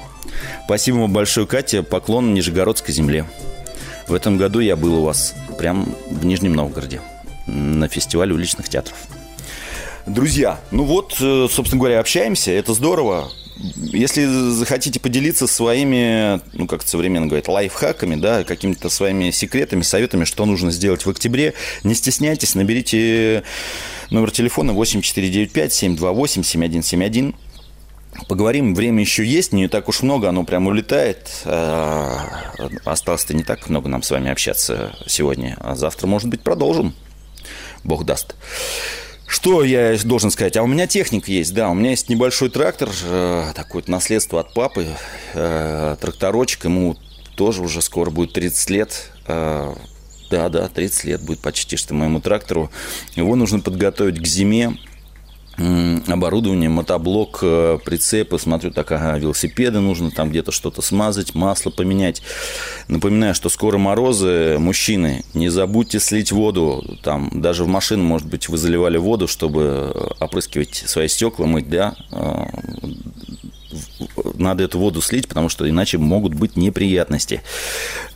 Спасибо 0.65 0.97
вам 0.97 1.13
большое, 1.13 1.47
Катя. 1.47 1.83
Поклон 1.83 2.35
Нижегородской 2.35 2.95
земле. 2.95 3.27
В 4.07 4.15
этом 4.15 4.37
году 4.37 4.61
я 4.61 4.77
был 4.77 5.01
у 5.01 5.05
вас 5.05 5.35
прям 5.59 5.95
в 6.11 6.25
Нижнем 6.25 6.55
Новгороде 6.55 7.01
на 7.47 7.89
фестивале 7.89 8.35
уличных 8.35 8.69
театров. 8.69 8.97
Друзья, 10.07 10.61
ну 10.71 10.85
вот, 10.85 11.17
э, 11.21 11.47
собственно 11.51 11.81
говоря, 11.81 12.01
общаемся. 12.01 12.51
Это 12.51 12.75
здорово. 12.75 13.31
Если 13.63 14.25
захотите 14.25 14.99
поделиться 14.99 15.47
своими, 15.47 16.41
ну, 16.53 16.67
как 16.67 16.83
современно 16.83 17.27
говорят, 17.27 17.47
лайфхаками, 17.47 18.17
да, 18.17 18.43
какими-то 18.43 18.89
своими 18.89 19.31
секретами, 19.31 19.83
советами, 19.83 20.25
что 20.25 20.45
нужно 20.47 20.73
сделать 20.73 21.07
в 21.07 21.11
октябре, 21.11 21.55
не 21.85 21.95
стесняйтесь, 21.95 22.57
наберите 22.57 23.45
номер 24.11 24.33
телефона 24.33 24.73
8495-728-7171. 24.73 27.37
Поговорим, 28.29 28.75
время 28.75 29.01
еще 29.01 29.25
есть, 29.25 29.53
не 29.53 29.69
так 29.69 29.89
уж 29.89 30.03
много, 30.03 30.29
оно 30.29 30.45
прям 30.45 30.67
улетает. 30.67 31.31
А, 31.45 32.53
осталось-то 32.85 33.33
не 33.35 33.45
так 33.45 33.69
много 33.69 33.89
нам 33.89 34.03
с 34.03 34.11
вами 34.11 34.29
общаться 34.31 34.93
сегодня, 35.07 35.57
а 35.61 35.77
завтра, 35.77 36.09
может 36.09 36.29
быть, 36.29 36.43
продолжим. 36.43 36.95
Бог 37.85 38.05
даст. 38.05 38.35
Что 39.33 39.65
я 39.65 39.97
должен 40.05 40.31
сказать? 40.31 40.59
А 40.59 40.63
у 40.63 40.67
меня 40.67 40.87
техник 40.87 41.27
есть, 41.27 41.55
да. 41.55 41.71
У 41.71 41.75
меня 41.75 41.89
есть 41.89 42.11
небольшой 42.11 42.51
трактор, 42.51 42.91
э, 43.03 43.53
такое 43.55 43.83
наследство 43.87 44.41
от 44.41 44.53
папы. 44.53 44.87
Э, 45.33 45.97
тракторочек, 45.99 46.65
ему 46.65 46.99
тоже 47.35 47.63
уже 47.63 47.81
скоро 47.81 48.11
будет 48.11 48.35
30 48.35 48.69
лет. 48.69 49.11
Э, 49.27 49.73
да, 50.31 50.51
да, 50.51 50.69
30 50.69 51.05
лет 51.05 51.23
будет 51.23 51.39
почти 51.39 51.79
что 51.79 51.95
моему 51.95 52.21
трактору. 52.21 52.71
Его 53.17 53.35
нужно 53.35 53.61
подготовить 53.61 54.23
к 54.23 54.27
зиме 54.27 54.77
оборудование, 55.57 56.71
мотоблок, 56.71 57.41
э, 57.43 57.79
прицепы, 57.85 58.39
смотрю, 58.39 58.71
так, 58.71 58.91
ага, 58.93 59.19
велосипеды 59.19 59.81
нужно, 59.81 60.11
там 60.11 60.31
где-то 60.31 60.51
что-то 60.51 60.83
смазать, 60.83 61.35
масло 61.35 61.71
поменять. 61.71 62.23
Напоминаю, 62.89 63.35
что 63.35 63.49
скоро 63.49 63.79
морозы, 63.79 64.57
мужчины, 64.59 65.25
не 65.35 65.51
забудьте 65.51 66.01
слить 66.01 66.33
воду, 66.33 66.99
там 67.03 67.31
даже 67.35 67.65
в 67.65 67.69
машину, 67.69 68.05
может 68.05 68.29
быть, 68.29 68.49
вы 68.49 68.57
заливали 68.57 68.97
воду, 68.97 69.29
чтобы 69.29 70.15
опрыскивать 70.21 70.85
свои 70.87 71.09
стекла, 71.09 71.47
мыть, 71.47 71.69
да, 71.69 71.95
э, 72.11 72.45
надо 74.35 74.65
эту 74.65 74.79
воду 74.79 75.01
слить, 75.01 75.29
потому 75.29 75.49
что 75.49 75.69
иначе 75.69 75.99
могут 75.99 76.35
быть 76.35 76.57
неприятности 76.57 77.43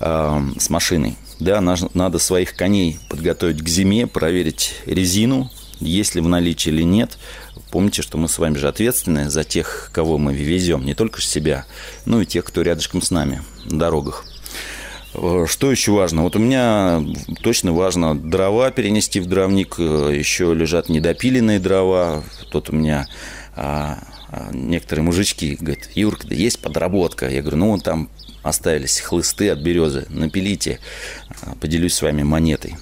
э, 0.00 0.40
с 0.58 0.70
машиной. 0.70 1.16
Да, 1.38 1.60
надо 1.60 2.18
своих 2.18 2.54
коней 2.54 2.98
подготовить 3.10 3.62
к 3.62 3.68
зиме, 3.68 4.06
проверить 4.06 4.74
резину, 4.86 5.50
есть 5.80 6.14
ли 6.14 6.20
в 6.20 6.28
наличии 6.28 6.70
или 6.70 6.82
нет. 6.82 7.18
Помните, 7.70 8.02
что 8.02 8.18
мы 8.18 8.28
с 8.28 8.38
вами 8.38 8.56
же 8.56 8.68
ответственны 8.68 9.28
за 9.28 9.44
тех, 9.44 9.90
кого 9.92 10.18
мы 10.18 10.34
везем, 10.34 10.84
не 10.84 10.94
только 10.94 11.20
себя, 11.20 11.66
но 12.04 12.20
и 12.20 12.26
тех, 12.26 12.44
кто 12.44 12.62
рядышком 12.62 13.02
с 13.02 13.10
нами 13.10 13.42
на 13.64 13.78
дорогах. 13.78 14.24
Э, 15.14 15.46
что 15.48 15.70
еще 15.70 15.92
важно? 15.92 16.22
Вот 16.22 16.36
у 16.36 16.38
меня 16.38 17.02
точно 17.42 17.72
важно 17.72 18.18
дрова 18.18 18.70
перенести 18.70 19.20
в 19.20 19.26
дровник. 19.26 19.76
Э, 19.78 20.12
еще 20.14 20.54
лежат 20.54 20.88
недопиленные 20.88 21.58
дрова. 21.58 22.22
Тут 22.50 22.70
у 22.70 22.72
меня 22.72 23.06
а, 23.54 23.98
а, 24.28 24.50
некоторые 24.52 25.04
мужички 25.04 25.56
говорят, 25.58 25.88
Юрка, 25.94 26.26
да 26.26 26.34
есть 26.34 26.60
подработка. 26.60 27.28
Я 27.28 27.40
говорю, 27.40 27.58
ну, 27.58 27.68
вон 27.68 27.80
там 27.80 28.10
остались 28.42 29.00
хлысты 29.00 29.50
от 29.50 29.60
березы, 29.60 30.06
напилите, 30.10 30.78
а, 31.42 31.54
поделюсь 31.54 31.94
с 31.94 32.02
вами 32.02 32.22
монетой. 32.22 32.76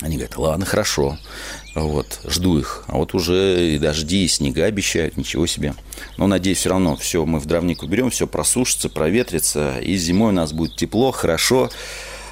Они 0.00 0.16
говорят, 0.16 0.36
ладно, 0.36 0.64
хорошо. 0.64 1.18
Вот, 1.74 2.20
жду 2.24 2.58
их. 2.58 2.84
А 2.86 2.96
вот 2.98 3.14
уже 3.14 3.74
и 3.74 3.78
дожди, 3.78 4.24
и 4.24 4.28
снега 4.28 4.64
обещают, 4.64 5.16
ничего 5.16 5.46
себе. 5.46 5.74
Но 6.16 6.26
надеюсь, 6.26 6.58
все 6.58 6.70
равно 6.70 6.96
все 6.96 7.24
мы 7.24 7.40
в 7.40 7.46
дровник 7.46 7.82
уберем, 7.82 8.10
все 8.10 8.26
просушится, 8.26 8.88
проветрится, 8.88 9.78
и 9.80 9.96
зимой 9.96 10.30
у 10.30 10.34
нас 10.34 10.52
будет 10.52 10.76
тепло, 10.76 11.10
хорошо. 11.10 11.70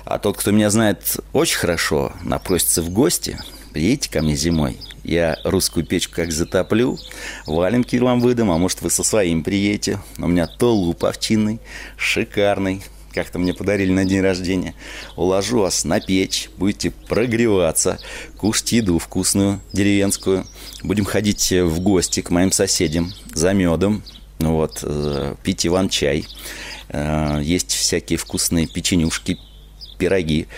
А 0.04 0.18
тот, 0.18 0.36
кто 0.36 0.52
меня 0.52 0.70
знает 0.70 1.16
очень 1.32 1.58
хорошо, 1.58 2.12
напросится 2.22 2.82
в 2.82 2.90
гости, 2.90 3.38
приедете 3.72 4.10
ко 4.10 4.22
мне 4.22 4.36
зимой, 4.36 4.78
я 5.04 5.38
русскую 5.44 5.84
печку 5.84 6.14
как 6.16 6.30
затоплю, 6.30 6.98
валенки 7.46 7.96
вам 7.96 8.20
выдам, 8.20 8.50
а 8.50 8.58
может 8.58 8.82
вы 8.82 8.90
со 8.90 9.02
своим 9.02 9.42
приедете. 9.42 9.98
У 10.18 10.28
меня 10.28 10.46
тулуп 10.46 11.04
овчинный, 11.04 11.60
шикарный, 11.96 12.82
как-то 13.12 13.38
мне 13.38 13.54
подарили 13.54 13.92
на 13.92 14.04
день 14.04 14.20
рождения. 14.20 14.74
Уложу 15.16 15.60
вас 15.60 15.84
на 15.84 16.00
печь, 16.00 16.50
будете 16.56 16.90
прогреваться, 16.90 17.98
кушать 18.36 18.72
еду 18.72 18.98
вкусную, 18.98 19.60
деревенскую. 19.72 20.46
Будем 20.82 21.04
ходить 21.04 21.52
в 21.52 21.80
гости 21.80 22.20
к 22.20 22.30
моим 22.30 22.50
соседям 22.52 23.12
за 23.34 23.52
медом, 23.52 24.02
вот, 24.38 24.80
э, 24.82 25.34
пить 25.42 25.66
иван-чай. 25.66 26.26
Э, 26.88 27.40
есть 27.42 27.72
всякие 27.72 28.18
вкусные 28.18 28.66
печенюшки, 28.66 29.38
пироги. 29.98 30.48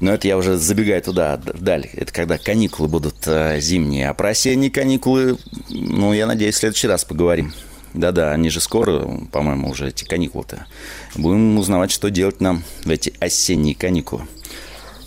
Но 0.00 0.12
это 0.12 0.26
я 0.26 0.36
уже 0.36 0.56
забегаю 0.56 1.00
туда, 1.00 1.40
вдаль. 1.44 1.86
Это 1.92 2.12
когда 2.12 2.36
каникулы 2.36 2.88
будут 2.88 3.16
э, 3.26 3.60
зимние. 3.60 4.08
А 4.08 4.14
про 4.14 4.30
осенние 4.30 4.70
каникулы, 4.70 5.38
ну, 5.68 6.12
я 6.12 6.26
надеюсь, 6.26 6.56
в 6.56 6.58
следующий 6.58 6.88
раз 6.88 7.04
поговорим. 7.04 7.52
Да-да, 7.94 8.32
они 8.32 8.50
же 8.50 8.60
скоро, 8.60 9.08
по-моему, 9.32 9.70
уже 9.70 9.88
эти 9.88 10.04
каникулы-то. 10.04 10.66
Будем 11.14 11.58
узнавать, 11.58 11.90
что 11.90 12.10
делать 12.10 12.40
нам 12.40 12.62
в 12.84 12.90
эти 12.90 13.12
осенние 13.20 13.74
каникулы. 13.74 14.22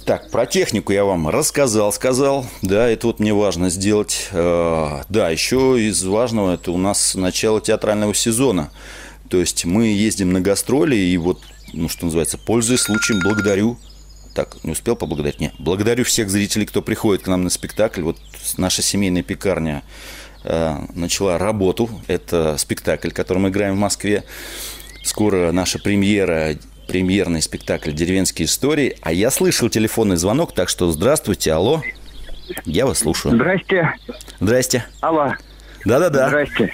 Так, 0.06 0.32
про 0.32 0.46
технику 0.46 0.91
я 0.91 1.06
вам 1.06 1.30
рассказал, 1.30 1.94
сказал. 1.94 2.46
Да, 2.62 2.89
это 2.89 3.08
вот 3.08 3.20
мне 3.20 3.34
важно 3.34 3.70
сделать. 3.70 4.30
Э, 4.32 5.04
да, 5.10 5.30
еще 5.30 5.78
из 5.80 6.04
важного, 6.04 6.56
это 6.56 6.72
у 6.72 6.78
нас 6.78 7.13
начало 7.13 7.62
театрального 7.62 8.13
сезона. 8.13 8.72
То 9.30 9.38
есть 9.38 9.63
мы 9.63 9.88
ездим 9.88 10.34
на 10.34 10.41
гастроли, 10.41 10.96
и 10.96 11.15
вот, 11.17 11.41
ну, 11.74 11.88
что 11.88 12.06
называется, 12.06 12.38
пользуясь 12.38 12.82
случаем, 12.82 13.20
благодарю 13.20 13.78
так, 14.34 14.63
не 14.63 14.72
успел 14.72 14.96
поблагодарить? 14.96 15.39
Нет. 15.39 15.54
Благодарю 15.60 16.06
всех 16.06 16.30
зрителей, 16.30 16.65
кто 16.65 16.82
приходит 16.82 17.24
к 17.24 17.28
нам 17.28 17.44
на 17.44 17.50
спектакль. 17.50 18.02
Вот 18.02 18.17
наша 18.58 18.82
семейная 18.82 19.24
пекарня 19.24 19.84
начала 20.43 21.38
работу. 21.38 21.89
Это 22.08 22.58
спектакль, 22.58 23.12
который 23.12 23.39
мы 23.39 23.49
играем 23.49 23.75
в 23.75 23.80
Москве. 23.80 24.23
Скоро 25.04 25.51
наша 25.51 25.80
премьера, 25.80 26.56
премьерный 26.88 27.41
спектакль 27.41 27.91
«Деревенские 27.91 28.45
истории». 28.45 28.97
А 29.01 29.12
я 29.12 29.32
слышал 29.32 29.69
телефонный 29.69 30.17
звонок, 30.17 30.54
так 30.54 30.69
что 30.69 30.91
здравствуйте, 30.91 31.54
алло. 31.54 31.82
Я 32.65 32.86
вас 32.86 32.99
слушаю. 32.99 33.36
Здрасте. 33.36 33.93
Здрасте. 34.39 34.86
Алло. 34.99 35.34
Да-да-да. 35.86 36.27
Здрасте. 36.27 36.71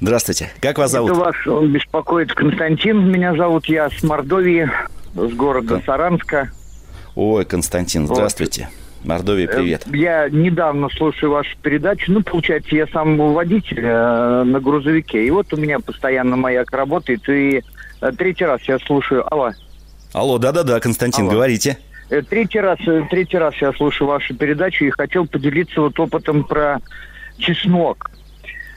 Здравствуйте. 0.00 0.50
Как 0.60 0.78
вас 0.78 0.90
зовут? 0.90 1.12
Это 1.12 1.20
вас 1.20 1.36
беспокоит 1.68 2.32
Константин. 2.34 3.10
Меня 3.10 3.36
зовут 3.36 3.66
я 3.66 3.90
с 3.90 4.02
Мордовии, 4.02 4.70
с 5.14 5.32
города 5.34 5.74
Кон... 5.74 5.82
Саранска. 5.84 6.50
Ой, 7.14 7.44
Константин, 7.44 8.06
здравствуйте. 8.06 8.68
Вот. 8.70 8.81
Мордовия, 9.04 9.46
э, 9.46 9.56
привет. 9.56 9.86
Я 9.92 10.28
недавно 10.30 10.88
слушаю 10.90 11.32
вашу 11.32 11.56
передачу. 11.62 12.12
Ну, 12.12 12.22
получается, 12.22 12.74
я 12.74 12.86
сам 12.86 13.16
водитель 13.16 13.80
э, 13.80 14.42
на 14.44 14.60
грузовике. 14.60 15.26
И 15.26 15.30
вот 15.30 15.52
у 15.52 15.56
меня 15.56 15.80
постоянно 15.80 16.36
маяк 16.36 16.70
работает. 16.72 17.28
И 17.28 17.62
э, 18.00 18.12
третий 18.16 18.44
раз 18.44 18.62
я 18.62 18.78
слушаю. 18.78 19.24
Алло. 19.32 19.50
Алло, 20.12 20.38
да-да-да, 20.38 20.78
Константин, 20.80 21.24
Алло. 21.24 21.32
говорите. 21.32 21.78
Э, 22.10 22.22
третий 22.22 22.60
раз, 22.60 22.78
третий 23.10 23.38
раз 23.38 23.54
я 23.56 23.72
слушаю 23.72 24.08
вашу 24.08 24.34
передачу 24.34 24.84
и 24.84 24.90
хотел 24.90 25.26
поделиться 25.26 25.80
вот 25.80 25.98
опытом 25.98 26.44
про 26.44 26.80
чеснок. 27.38 28.10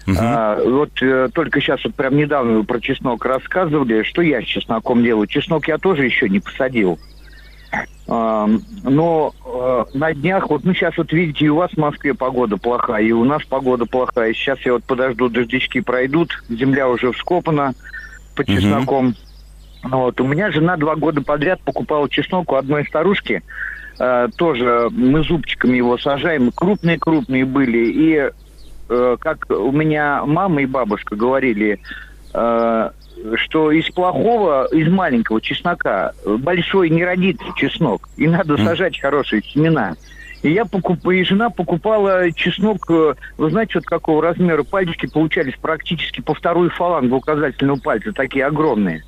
Угу. 0.07 0.17
А, 0.19 0.61
вот 0.63 0.91
э, 1.01 1.29
только 1.33 1.59
сейчас 1.61 1.83
вот 1.83 1.95
прям 1.95 2.15
недавно 2.15 2.59
вы 2.59 2.63
про 2.63 2.79
чеснок 2.79 3.25
рассказывали, 3.25 4.03
что 4.03 4.21
я 4.21 4.41
с 4.41 4.45
чесноком 4.45 5.03
делаю. 5.03 5.27
Чеснок 5.27 5.67
я 5.67 5.77
тоже 5.77 6.05
еще 6.05 6.29
не 6.29 6.39
посадил. 6.39 6.99
Но 8.07 9.33
э, 9.43 9.85
на 9.97 10.13
днях, 10.13 10.49
вот, 10.49 10.63
ну, 10.63 10.73
сейчас 10.73 10.95
вот 10.97 11.11
видите, 11.11 11.45
и 11.45 11.49
у 11.49 11.55
вас 11.55 11.71
в 11.71 11.77
Москве 11.77 12.13
погода 12.13 12.57
плохая, 12.57 13.03
и 13.03 13.11
у 13.11 13.23
нас 13.23 13.43
погода 13.43 13.85
плохая. 13.85 14.33
Сейчас 14.33 14.59
я 14.59 14.73
вот 14.73 14.83
подожду, 14.83 15.27
дождички 15.27 15.81
пройдут, 15.81 16.31
земля 16.47 16.87
уже 16.87 17.11
вскопана 17.11 17.73
по 18.35 18.45
чесноком. 18.45 19.07
Угу. 19.07 19.15
Вот. 19.89 20.21
У 20.21 20.27
меня 20.27 20.51
жена 20.51 20.77
два 20.77 20.95
года 20.95 21.21
подряд 21.21 21.61
покупала 21.61 22.09
чеснок 22.09 22.51
у 22.51 22.55
одной 22.55 22.85
старушки. 22.85 23.41
Э, 23.99 24.27
тоже 24.37 24.89
мы 24.91 25.23
зубчиками 25.23 25.77
его 25.77 25.97
сажаем. 25.97 26.51
Крупные-крупные 26.51 27.45
были. 27.45 27.91
И 27.91 28.29
э, 28.89 29.17
как 29.19 29.45
у 29.49 29.71
меня 29.71 30.23
мама 30.25 30.61
и 30.61 30.65
бабушка 30.65 31.15
говорили, 31.15 31.79
что 32.35 33.71
из 33.71 33.89
плохого, 33.91 34.67
из 34.71 34.91
маленького 34.91 35.39
чеснока 35.39 36.13
большой 36.25 36.89
не 36.89 37.03
родится 37.03 37.45
чеснок. 37.55 38.09
И 38.17 38.27
надо 38.27 38.57
сажать 38.57 38.99
хорошие 38.99 39.41
семена. 39.41 39.95
И 40.45 40.51
я 40.51 40.65
покупаю, 40.65 41.21
и 41.21 41.23
жена 41.23 41.49
покупала 41.49 42.31
чеснок, 42.31 42.87
э, 42.91 43.15
вы 43.37 43.49
знаете, 43.49 43.73
вот 43.75 43.85
какого 43.85 44.21
размера 44.21 44.61
пальчики 44.61 45.07
получались 45.07 45.55
практически 45.59 46.21
по 46.21 46.35
вторую 46.35 46.69
фалангу 46.69 47.15
указательного 47.15 47.79
пальца, 47.79 48.11
такие 48.11 48.45
огромные. 48.45 49.03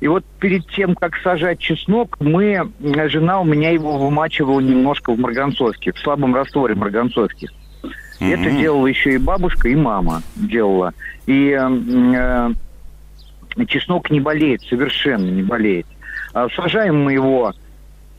И 0.00 0.08
вот 0.08 0.24
перед 0.40 0.66
тем, 0.68 0.96
как 0.96 1.14
сажать 1.18 1.60
чеснок, 1.60 2.16
мы, 2.18 2.68
жена 2.80 3.40
у 3.40 3.44
меня 3.44 3.70
его 3.70 3.98
вымачивала 3.98 4.58
немножко 4.58 5.12
в 5.12 5.18
марганцовке, 5.18 5.92
в 5.92 5.98
слабом 6.00 6.34
растворе 6.34 6.74
марганцовки. 6.74 7.50
Mm-hmm. 8.20 8.32
Это 8.32 8.50
делала 8.50 8.86
еще 8.86 9.14
и 9.14 9.18
бабушка, 9.18 9.68
и 9.68 9.74
мама 9.74 10.22
делала. 10.36 10.92
И 11.26 11.50
э, 11.50 12.50
чеснок 13.66 14.10
не 14.10 14.20
болеет, 14.20 14.62
совершенно 14.62 15.30
не 15.30 15.42
болеет. 15.42 15.86
А 16.32 16.48
сажаем 16.50 17.04
мы 17.04 17.12
его, 17.12 17.52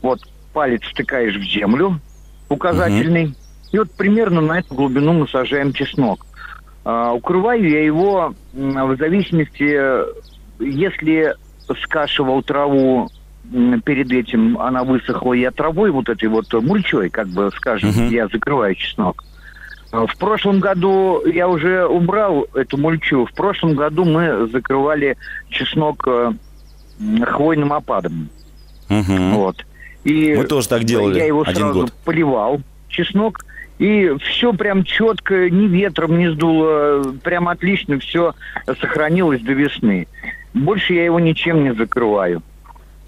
вот 0.02 0.20
палец 0.52 0.82
втыкаешь 0.82 1.36
в 1.36 1.42
землю, 1.42 2.00
указательный, 2.48 3.26
угу. 3.26 3.34
и 3.72 3.78
вот 3.78 3.90
примерно 3.92 4.40
на 4.40 4.60
эту 4.60 4.74
глубину 4.74 5.12
мы 5.12 5.28
сажаем 5.28 5.72
чеснок. 5.72 6.26
А, 6.84 7.12
укрываю 7.12 7.68
я 7.68 7.84
его 7.84 8.34
в 8.52 8.96
зависимости, 8.96 9.76
если 10.62 11.34
скашивал 11.82 12.42
траву 12.42 13.08
перед 13.84 14.10
этим, 14.10 14.58
она 14.58 14.82
высохла, 14.82 15.32
я 15.34 15.50
травой 15.50 15.90
вот 15.90 16.08
этой 16.08 16.28
вот 16.28 16.52
мульчой, 16.52 17.10
как 17.10 17.28
бы 17.28 17.50
скажем, 17.54 17.90
угу. 17.90 18.04
я 18.08 18.28
закрываю 18.28 18.74
чеснок. 18.74 19.24
В 19.92 20.16
прошлом 20.18 20.60
году 20.60 21.22
я 21.26 21.48
уже 21.48 21.86
убрал 21.86 22.46
эту 22.54 22.76
мульчу. 22.76 23.24
В 23.24 23.32
прошлом 23.32 23.74
году 23.74 24.04
мы 24.04 24.48
закрывали 24.48 25.16
чеснок 25.48 26.06
э, 26.06 26.32
хвойным 27.24 27.72
опадом. 27.72 28.28
Угу. 28.90 29.14
Вот. 29.34 29.64
И 30.04 30.34
мы 30.36 30.44
тоже 30.44 30.68
так 30.68 30.84
делали. 30.84 31.18
Я 31.18 31.26
его 31.26 31.42
один 31.42 31.54
сразу 31.54 31.80
год. 31.80 31.92
поливал 32.04 32.60
чеснок. 32.88 33.44
И 33.78 34.10
все 34.22 34.54
прям 34.54 34.84
четко, 34.84 35.50
ни 35.50 35.66
ветром 35.66 36.18
не 36.18 36.32
сдуло, 36.32 37.14
прям 37.22 37.48
отлично 37.48 37.98
все 37.98 38.34
сохранилось 38.80 39.42
до 39.42 39.52
весны. 39.52 40.06
Больше 40.54 40.94
я 40.94 41.04
его 41.04 41.20
ничем 41.20 41.62
не 41.62 41.74
закрываю. 41.74 42.42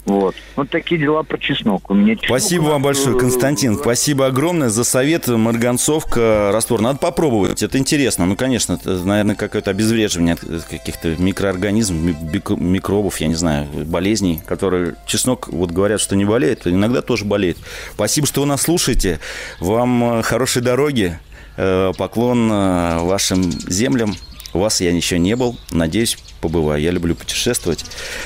Вот. 0.09 0.35
Вот 0.57 0.71
такие 0.71 0.99
дела 0.99 1.23
про 1.23 1.37
чеснок. 1.37 1.90
У 1.90 1.94
меня 1.94 2.16
чеснок 2.16 2.40
Спасибо 2.40 2.62
вам 2.62 2.83
большое, 2.83 3.18
Константин. 3.18 3.77
Спасибо 3.77 4.25
огромное 4.27 4.71
за 4.71 4.83
совет. 4.83 5.29
Марганцовка, 5.29 6.51
раствор. 6.51 6.81
Надо 6.81 6.99
попробовать. 6.99 7.62
Это 7.62 7.77
интересно. 7.77 8.25
Ну, 8.25 8.35
конечно, 8.35 8.73
это, 8.73 9.05
наверное, 9.05 9.35
какое-то 9.35 9.71
обезвреживание 9.71 10.33
от 10.33 10.64
каких-то 10.64 11.14
микроорганизмов, 11.18 12.16
микробов, 12.59 13.21
я 13.21 13.27
не 13.27 13.35
знаю, 13.35 13.68
болезней, 13.85 14.40
которые 14.47 14.94
чеснок, 15.05 15.49
вот 15.49 15.73
говорят, 15.73 16.01
что 16.01 16.16
не 16.16 16.25
болеет, 16.25 16.66
иногда 16.66 17.03
тоже 17.03 17.27
болеет. 17.27 17.59
Спасибо, 17.92 18.27
что 18.27 18.40
вы 18.40 18.47
нас 18.47 18.62
слушаете. 18.62 19.21
Вам 19.61 20.21
э, 20.21 20.23
хорошей 20.23 20.62
дороги. 20.62 21.18
Э, 21.59 21.92
поклон 21.99 22.51
э, 22.51 22.99
вашим 23.01 23.42
землям 23.42 24.16
У 24.52 24.61
вас 24.61 24.80
я 24.80 24.90
еще 24.90 25.18
не 25.18 25.37
был. 25.37 25.56
Надеюсь, 25.70 26.16
побываю. 26.40 26.80
Я 26.80 26.90
люблю 26.90 27.14
путешествовать. 27.14 27.84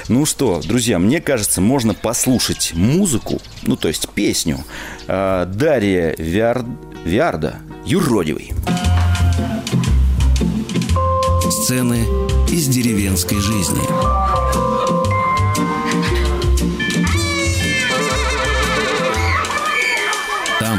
Ну 0.09 0.25
что, 0.27 0.61
друзья, 0.61 0.99
мне 0.99 1.21
кажется, 1.21 1.61
можно 1.61 1.95
послушать 1.95 2.73
музыку, 2.75 3.41
ну, 3.63 3.77
то 3.77 3.89
есть 3.89 4.09
песню 4.11 4.65
э, 5.09 5.47
Дарья 5.47 6.15
Виар... 6.19 6.65
Виарда 7.05 7.57
«Юродивый». 7.85 8.53
Сцены 11.51 12.05
из 12.49 12.69
деревенской 12.69 13.39
жизни. 13.41 13.83
Там, 20.61 20.79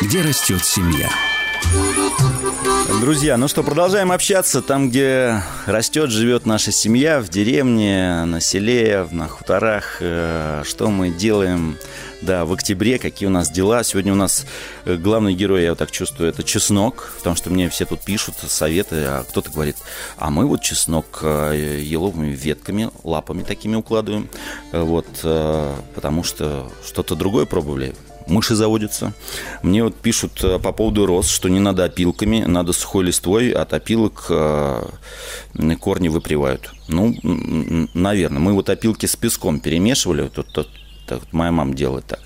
где 0.00 0.22
растет 0.22 0.64
семья. 0.64 1.10
Друзья, 3.04 3.36
ну 3.36 3.48
что, 3.48 3.62
продолжаем 3.62 4.12
общаться 4.12 4.62
там, 4.62 4.88
где 4.88 5.42
растет, 5.66 6.08
живет 6.08 6.46
наша 6.46 6.72
семья, 6.72 7.20
в 7.20 7.28
деревне, 7.28 8.24
на 8.24 8.40
селе, 8.40 9.06
на 9.10 9.28
хуторах. 9.28 9.98
Э, 10.00 10.62
что 10.64 10.88
мы 10.88 11.10
делаем, 11.10 11.76
да, 12.22 12.46
в 12.46 12.52
октябре, 12.54 12.98
какие 12.98 13.26
у 13.26 13.30
нас 13.30 13.50
дела. 13.50 13.82
Сегодня 13.82 14.12
у 14.14 14.16
нас 14.16 14.46
э, 14.86 14.96
главный 14.96 15.34
герой, 15.34 15.64
я 15.64 15.70
вот 15.70 15.78
так 15.80 15.90
чувствую, 15.90 16.30
это 16.30 16.42
чеснок, 16.44 17.12
потому 17.18 17.36
что 17.36 17.50
мне 17.50 17.68
все 17.68 17.84
тут 17.84 18.00
пишут 18.00 18.36
советы, 18.38 19.04
а 19.04 19.24
кто-то 19.24 19.50
говорит, 19.50 19.76
а 20.16 20.30
мы 20.30 20.46
вот 20.46 20.62
чеснок 20.62 21.20
э, 21.22 21.80
еловыми 21.82 22.30
ветками, 22.30 22.88
лапами 23.02 23.42
такими 23.42 23.76
укладываем, 23.76 24.30
вот, 24.72 25.06
потому 25.94 26.22
что 26.22 26.72
что-то 26.86 27.16
другое 27.16 27.44
пробовали, 27.44 27.94
мыши 28.26 28.54
заводятся. 28.54 29.12
Мне 29.62 29.84
вот 29.84 29.94
пишут 29.96 30.42
э, 30.42 30.58
по 30.58 30.72
поводу 30.72 31.06
роз, 31.06 31.28
что 31.28 31.48
не 31.48 31.60
надо 31.60 31.84
опилками, 31.84 32.44
надо 32.46 32.72
сухой 32.72 33.04
листвой, 33.04 33.50
от 33.50 33.72
опилок 33.72 34.26
э, 34.28 34.86
корни 35.80 36.08
выпривают. 36.08 36.72
Ну, 36.88 37.14
наверное. 37.94 38.40
Мы 38.40 38.52
вот 38.52 38.68
опилки 38.70 39.06
с 39.06 39.16
песком 39.16 39.60
перемешивали, 39.60 40.28
тут, 40.28 40.52
тут, 40.52 40.68
тут 41.06 41.32
моя 41.32 41.52
мама 41.52 41.74
делает 41.74 42.06
так. 42.06 42.20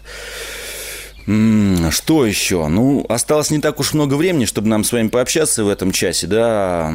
Что 1.90 2.24
еще? 2.24 2.68
Ну, 2.68 3.04
осталось 3.08 3.50
не 3.50 3.58
так 3.58 3.80
уж 3.80 3.92
много 3.92 4.14
времени, 4.14 4.46
чтобы 4.46 4.68
нам 4.68 4.82
с 4.82 4.92
вами 4.92 5.08
пообщаться 5.08 5.62
в 5.62 5.68
этом 5.68 5.92
часе, 5.92 6.26
да. 6.26 6.94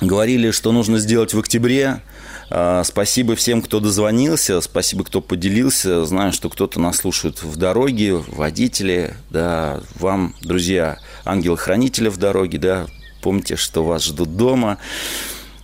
Говорили, 0.00 0.50
что 0.50 0.72
нужно 0.72 0.98
сделать 0.98 1.32
в 1.32 1.38
октябре. 1.38 2.02
А, 2.48 2.84
спасибо 2.84 3.34
всем, 3.34 3.60
кто 3.62 3.80
дозвонился, 3.80 4.60
спасибо, 4.60 5.04
кто 5.04 5.20
поделился. 5.20 6.04
Знаю, 6.04 6.32
что 6.32 6.48
кто-то 6.48 6.80
нас 6.80 6.98
слушает 6.98 7.42
в 7.42 7.56
дороге, 7.56 8.14
водители, 8.14 9.14
да, 9.30 9.80
вам, 9.98 10.34
друзья, 10.40 10.98
ангелы-хранители 11.24 12.08
в 12.08 12.16
дороге, 12.18 12.58
да, 12.58 12.86
помните, 13.22 13.56
что 13.56 13.84
вас 13.84 14.04
ждут 14.04 14.36
дома. 14.36 14.78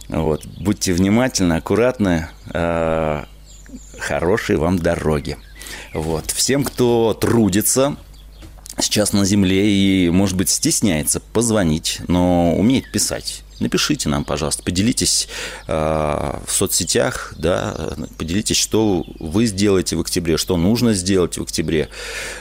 Вот, 0.09 0.45
будьте 0.59 0.93
внимательны, 0.93 1.55
аккуратны, 1.55 2.29
э, 2.53 3.25
хорошей 3.99 4.57
вам 4.57 4.79
дороги. 4.79 5.39
Вот, 5.95 6.31
всем, 6.33 6.65
кто 6.65 7.17
трудится, 7.19 7.97
сейчас 8.79 9.13
на 9.13 9.25
земле 9.25 9.71
и, 9.71 10.11
может 10.11 10.37
быть, 10.37 10.51
стесняется 10.51 11.21
позвонить, 11.21 12.01
но 12.09 12.55
умеет 12.57 12.91
писать 12.91 13.43
напишите 13.63 14.09
нам, 14.09 14.25
пожалуйста, 14.25 14.63
поделитесь 14.63 15.29
э, 15.67 15.73
в 15.73 16.53
соцсетях, 16.53 17.35
да, 17.39 17.95
поделитесь, 18.19 18.57
что 18.57 19.05
вы 19.19 19.47
сделаете 19.47 19.97
в 19.97 20.01
октябре, 20.01 20.37
что 20.37 20.57
нужно 20.57 20.93
сделать 20.93 21.39
в 21.39 21.43
октябре 21.43 21.89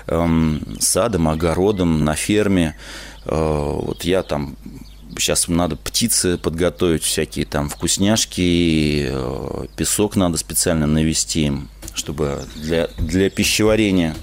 э, 0.07 0.59
садом, 0.79 1.29
огородом, 1.29 2.03
на 2.03 2.15
ферме. 2.15 2.75
Э, 3.25 3.31
вот 3.33 4.03
я 4.03 4.23
там 4.23 4.57
сейчас 5.17 5.47
надо 5.47 5.75
птицы 5.75 6.37
подготовить, 6.37 7.03
всякие 7.03 7.45
там 7.45 7.69
вкусняшки, 7.69 9.07
э, 9.09 9.65
песок 9.75 10.15
надо 10.15 10.37
специально 10.37 10.87
навести, 10.87 11.51
чтобы 11.93 12.43
для, 12.55 12.87
для 12.97 13.29
пищеварения. 13.29 14.15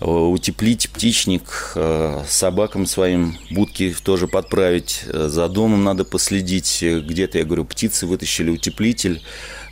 Э, 0.00 0.06
утеплить 0.06 0.90
птичник, 0.90 1.72
э, 1.74 2.22
собакам 2.28 2.86
своим 2.86 3.36
будки 3.50 3.94
тоже 4.02 4.26
подправить, 4.26 5.02
э, 5.06 5.28
за 5.28 5.48
домом 5.48 5.84
надо 5.84 6.04
последить, 6.04 6.82
где-то, 6.82 7.38
я 7.38 7.44
говорю, 7.44 7.64
птицы 7.64 8.06
вытащили 8.06 8.50
утеплитель, 8.50 9.22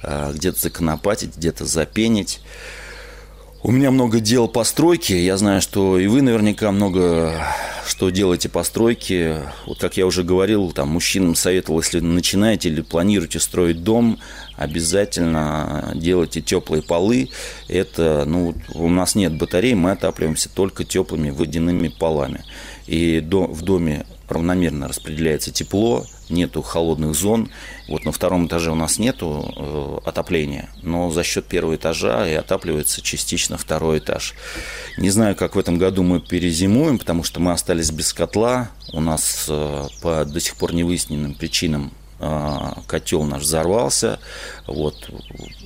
где-то 0.03 0.59
законопатить, 0.59 1.37
где-то 1.37 1.65
запенить. 1.65 2.41
У 3.63 3.71
меня 3.71 3.93
много 3.93 4.19
дел 4.19 4.49
по 4.49 4.65
стройке. 4.65 5.25
Я 5.25 5.37
знаю, 5.37 5.63
что 5.63 5.97
и 5.97 6.09
вы 6.09 6.23
наверняка 6.23 6.73
много 6.73 7.41
что 7.87 8.11
делаете 8.11 8.49
по 8.49 8.63
стройке. 8.63 9.43
Вот 9.67 9.79
как 9.79 9.97
я 9.97 10.07
уже 10.07 10.23
говорил, 10.23 10.73
там 10.73 10.89
мужчинам 10.89 11.35
советовал, 11.35 11.81
если 11.81 12.01
начинаете 12.01 12.69
или 12.69 12.81
планируете 12.81 13.39
строить 13.41 13.83
дом, 13.85 14.19
обязательно 14.63 15.93
делайте 15.95 16.41
теплые 16.41 16.83
полы. 16.83 17.31
Это, 17.69 18.25
ну, 18.27 18.55
у 18.75 18.89
нас 18.89 19.15
нет 19.15 19.35
батарей, 19.35 19.75
мы 19.75 19.93
отапливаемся 19.93 20.49
только 20.49 20.85
теплыми 20.85 21.31
водяными 21.31 21.89
полами. 21.89 22.45
И 22.87 23.21
до, 23.21 23.47
в 23.47 23.63
доме 23.63 24.05
равномерно 24.29 24.89
распределяется 24.89 25.53
тепло, 25.53 26.07
нету 26.29 26.63
холодных 26.63 27.15
зон. 27.15 27.51
Вот 27.89 28.05
на 28.05 28.13
втором 28.13 28.47
этаже 28.47 28.73
у 28.73 28.75
нас 28.75 28.99
нету 28.99 29.53
э, 29.57 30.09
отопления, 30.09 30.71
но 30.83 31.11
за 31.11 31.23
счет 31.23 31.47
первого 31.47 31.77
этажа 31.77 32.29
и 32.29 32.35
отапливается 32.35 33.03
частично 33.03 33.57
второй 33.59 33.99
этаж. 33.99 34.35
Не 34.99 35.11
знаю, 35.11 35.37
как 35.37 35.55
в 35.55 35.59
этом 35.59 35.79
году 35.79 36.03
мы 36.03 36.21
перезимуем, 36.21 36.99
потому 36.99 37.23
что 37.23 37.41
мы 37.41 37.53
остались 37.53 37.91
без 37.91 38.13
котла. 38.13 38.71
У 38.93 39.01
нас 39.01 39.47
э, 39.49 39.87
по 40.01 40.25
до 40.25 40.41
сих 40.41 40.57
пор 40.57 40.75
невыясненным 40.75 41.35
причинам 41.35 41.93
э, 41.93 42.02
котел 42.87 43.25
наш 43.25 43.43
взорвался. 43.43 44.19
Вот. 44.67 45.11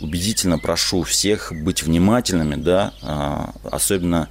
Убедительно 0.01 0.59
прошу 0.59 1.03
всех 1.03 1.53
быть 1.53 1.83
внимательными, 1.83 2.57
да, 2.57 2.93
э, 3.03 3.69
особенно 3.71 4.29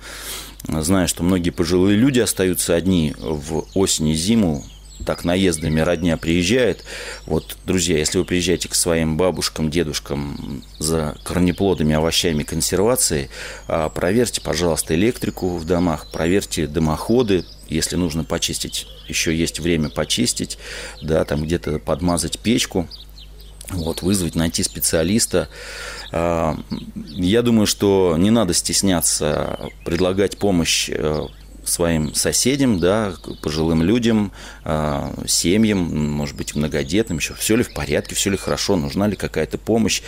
Знаю, 0.67 1.07
что 1.07 1.23
многие 1.23 1.51
пожилые 1.51 1.95
люди 1.95 2.19
остаются 2.19 2.73
одни 2.73 3.13
в 3.19 3.65
осень 3.75 4.09
и 4.09 4.15
зиму, 4.15 4.63
так 5.03 5.23
наездами 5.23 5.79
родня 5.79 6.17
приезжает. 6.17 6.83
Вот, 7.25 7.57
друзья, 7.65 7.97
если 7.97 8.17
вы 8.17 8.25
приезжаете 8.25 8.69
к 8.69 8.75
своим 8.75 9.17
бабушкам, 9.17 9.69
дедушкам 9.69 10.63
за 10.79 11.17
корнеплодами, 11.23 11.95
овощами, 11.95 12.43
консервацией, 12.43 13.29
а, 13.67 13.89
проверьте, 13.89 14.41
пожалуйста, 14.41 14.95
электрику 14.95 15.57
в 15.57 15.65
домах, 15.65 16.07
проверьте 16.11 16.67
дымоходы, 16.67 17.45
если 17.67 17.95
нужно 17.95 18.23
почистить, 18.23 18.87
еще 19.07 19.35
есть 19.35 19.59
время 19.59 19.89
почистить, 19.89 20.57
да, 21.01 21.25
там 21.25 21.43
где-то 21.43 21.79
подмазать 21.79 22.39
печку, 22.39 22.87
вот, 23.69 24.01
вызвать, 24.01 24.35
найти 24.35 24.63
специалиста. 24.63 25.49
А, 26.11 26.57
я 26.93 27.41
думаю, 27.41 27.67
что 27.67 28.15
не 28.17 28.29
надо 28.29 28.53
стесняться 28.53 29.71
предлагать 29.83 30.37
помощь 30.37 30.89
э, 30.89 31.21
своим 31.65 32.13
соседям, 32.13 32.79
да, 32.79 33.13
пожилым 33.41 33.83
людям, 33.83 34.31
а, 34.63 35.13
семьям, 35.27 36.11
может 36.11 36.35
быть, 36.35 36.55
многодетным 36.55 37.17
еще. 37.17 37.33
Все 37.33 37.55
ли 37.55 37.63
в 37.63 37.73
порядке, 37.73 38.15
все 38.15 38.29
ли 38.29 38.37
хорошо, 38.37 38.75
нужна 38.75 39.07
ли 39.07 39.15
какая-то 39.15 39.57
помощь. 39.57 40.01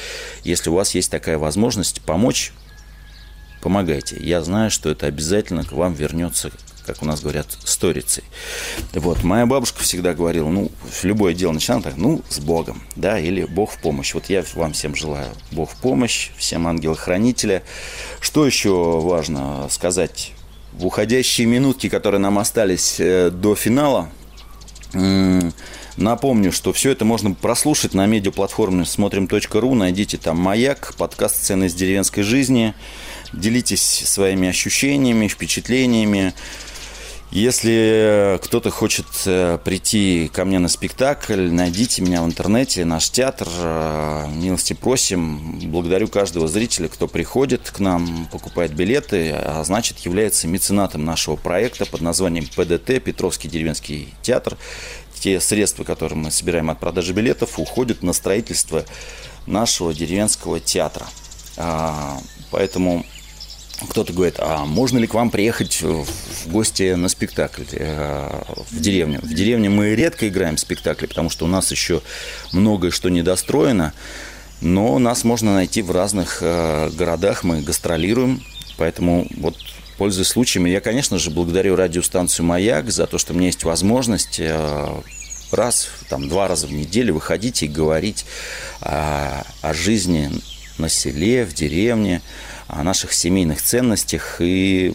Если 0.43 0.69
у 0.69 0.73
вас 0.73 0.95
есть 0.95 1.11
такая 1.11 1.37
возможность 1.37 2.01
помочь, 2.01 2.53
помогайте. 3.61 4.17
Я 4.19 4.41
знаю, 4.43 4.71
что 4.71 4.89
это 4.89 5.07
обязательно 5.07 5.63
к 5.63 5.71
вам 5.71 5.93
вернется 5.93 6.51
как 6.87 7.03
у 7.03 7.05
нас 7.05 7.19
говорят, 7.19 7.47
сторицей. 7.65 8.23
Вот, 8.93 9.21
моя 9.23 9.45
бабушка 9.45 9.81
всегда 9.81 10.13
говорила, 10.13 10.47
ну, 10.47 10.71
любое 11.03 11.33
дело 11.33 11.51
начинаем 11.51 11.83
так, 11.83 11.97
ну, 11.97 12.21
с 12.29 12.39
Богом, 12.39 12.81
да, 12.95 13.19
или 13.19 13.43
Бог 13.43 13.71
в 13.71 13.81
помощь. 13.81 14.13
Вот 14.13 14.29
я 14.29 14.43
вам 14.55 14.71
всем 14.71 14.95
желаю 14.95 15.29
Бог 15.51 15.69
в 15.69 15.75
помощь, 15.75 16.29
всем 16.37 16.65
ангелы-хранителя. 16.65 17.61
Что 18.21 18.45
еще 18.45 19.01
важно 19.01 19.67
сказать? 19.69 20.31
В 20.77 20.85
уходящие 20.85 21.47
минутки, 21.47 21.89
которые 21.89 22.19
нам 22.19 22.37
остались 22.37 22.99
э, 22.99 23.31
до 23.31 23.55
финала, 23.55 24.09
Напомню, 25.97 26.51
что 26.51 26.71
все 26.73 26.91
это 26.91 27.03
можно 27.05 27.33
прослушать 27.33 27.95
на 27.95 28.05
медиаплатформе 28.05 28.85
смотрим.ру. 28.85 29.73
Найдите 29.73 30.17
там 30.17 30.37
«Маяк», 30.37 30.93
подкаст 30.95 31.37
«Сцены 31.37 31.65
из 31.65 31.73
деревенской 31.73 32.21
жизни». 32.21 32.75
Делитесь 33.33 33.81
своими 34.05 34.47
ощущениями, 34.47 35.27
впечатлениями. 35.27 36.35
Если 37.29 38.39
кто-то 38.41 38.69
хочет 38.69 39.05
э, 39.25 39.59
прийти 39.61 40.29
ко 40.33 40.45
мне 40.45 40.59
на 40.59 40.69
спектакль, 40.69 41.51
найдите 41.51 42.01
меня 42.01 42.21
в 42.21 42.25
интернете, 42.25 42.85
наш 42.85 43.09
театр. 43.09 43.49
Э, 43.59 44.27
милости 44.33 44.71
просим. 44.71 45.59
Благодарю 45.69 46.07
каждого 46.07 46.47
зрителя, 46.47 46.87
кто 46.87 47.07
приходит 47.07 47.69
к 47.69 47.79
нам, 47.79 48.29
покупает 48.31 48.73
билеты, 48.73 49.33
а 49.33 49.61
значит 49.65 49.99
является 49.99 50.47
меценатом 50.47 51.03
нашего 51.03 51.35
проекта 51.35 51.85
под 51.85 51.99
названием 51.99 52.47
ПДТ, 52.47 53.03
Петровский 53.03 53.49
деревенский 53.49 54.13
театр. 54.21 54.57
Те 55.19 55.41
средства, 55.41 55.83
которые 55.83 56.17
мы 56.17 56.31
собираем 56.31 56.69
от 56.69 56.79
продажи 56.79 57.11
билетов, 57.11 57.59
уходят 57.59 58.03
на 58.03 58.13
строительство 58.13 58.85
нашего 59.45 59.93
деревенского 59.93 60.61
театра. 60.61 61.05
А, 61.57 62.19
поэтому 62.51 63.05
кто-то 63.89 64.13
говорит, 64.13 64.35
а 64.39 64.65
можно 64.65 64.97
ли 64.97 65.07
к 65.07 65.13
вам 65.13 65.29
приехать 65.29 65.81
в 65.81 66.05
гости 66.47 66.93
на 66.93 67.09
спектакль 67.09 67.63
э, 67.71 68.41
в 68.71 68.79
деревню? 68.79 69.19
В 69.21 69.33
деревне 69.33 69.69
мы 69.69 69.95
редко 69.95 70.27
играем 70.27 70.57
спектакли, 70.57 71.05
потому 71.05 71.29
что 71.29 71.45
у 71.45 71.47
нас 71.47 71.71
еще 71.71 72.01
многое 72.53 72.91
что 72.91 73.09
недостроено, 73.09 73.93
но 74.61 74.97
нас 74.97 75.23
можно 75.23 75.53
найти 75.53 75.81
в 75.81 75.91
разных 75.91 76.39
э, 76.41 76.89
городах, 76.91 77.43
мы 77.43 77.61
гастролируем, 77.61 78.43
поэтому 78.77 79.27
вот 79.37 79.55
пользуясь 79.97 80.27
случаем, 80.27 80.65
я, 80.65 80.79
конечно 80.79 81.17
же, 81.17 81.31
благодарю 81.31 81.75
радиостанцию 81.75 82.45
«Маяк» 82.45 82.91
за 82.91 83.07
то, 83.07 83.17
что 83.17 83.33
у 83.33 83.35
меня 83.35 83.47
есть 83.47 83.63
возможность 83.63 84.39
э, 84.39 85.01
раз, 85.51 85.89
там, 86.09 86.29
два 86.29 86.47
раза 86.47 86.67
в 86.67 86.71
неделю 86.71 87.15
выходить 87.15 87.63
и 87.63 87.67
говорить 87.67 88.25
о, 88.81 89.43
о 89.61 89.73
жизни 89.73 90.31
на 90.77 90.89
селе, 90.89 91.45
в 91.45 91.53
деревне, 91.53 92.21
о 92.67 92.83
наших 92.83 93.13
семейных 93.13 93.61
ценностях. 93.61 94.37
И, 94.39 94.93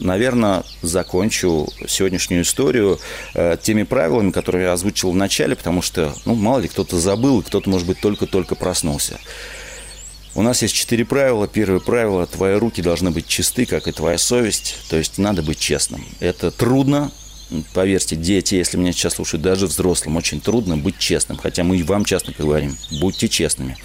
наверное, 0.00 0.64
закончу 0.82 1.68
сегодняшнюю 1.86 2.42
историю 2.42 2.98
э, 3.34 3.56
теми 3.60 3.82
правилами, 3.82 4.30
которые 4.30 4.66
я 4.66 4.72
озвучил 4.72 5.10
в 5.10 5.16
начале, 5.16 5.56
потому 5.56 5.82
что, 5.82 6.14
ну, 6.24 6.34
мало 6.34 6.60
ли, 6.60 6.68
кто-то 6.68 6.98
забыл, 6.98 7.42
кто-то, 7.42 7.68
может 7.68 7.86
быть, 7.86 8.00
только-только 8.00 8.54
проснулся. 8.54 9.18
У 10.34 10.42
нас 10.42 10.62
есть 10.62 10.74
четыре 10.74 11.04
правила. 11.04 11.48
Первое 11.48 11.80
правило– 11.80 12.24
твои 12.28 12.54
руки 12.54 12.80
должны 12.80 13.10
быть 13.10 13.26
чисты, 13.26 13.66
как 13.66 13.88
и 13.88 13.92
твоя 13.92 14.18
совесть. 14.18 14.76
То 14.88 14.96
есть 14.96 15.18
надо 15.18 15.42
быть 15.42 15.58
честным. 15.58 16.04
Это 16.20 16.52
трудно, 16.52 17.10
поверьте, 17.74 18.14
дети, 18.14 18.54
если 18.54 18.76
меня 18.76 18.92
сейчас 18.92 19.14
слушают, 19.14 19.42
даже 19.42 19.66
взрослым, 19.66 20.16
очень 20.16 20.40
трудно 20.40 20.76
быть 20.76 20.98
честным. 20.98 21.38
Хотя 21.38 21.64
мы 21.64 21.78
и 21.78 21.82
вам 21.82 22.04
часто 22.04 22.32
говорим, 22.38 22.76
будьте 23.00 23.28
честными. 23.28 23.76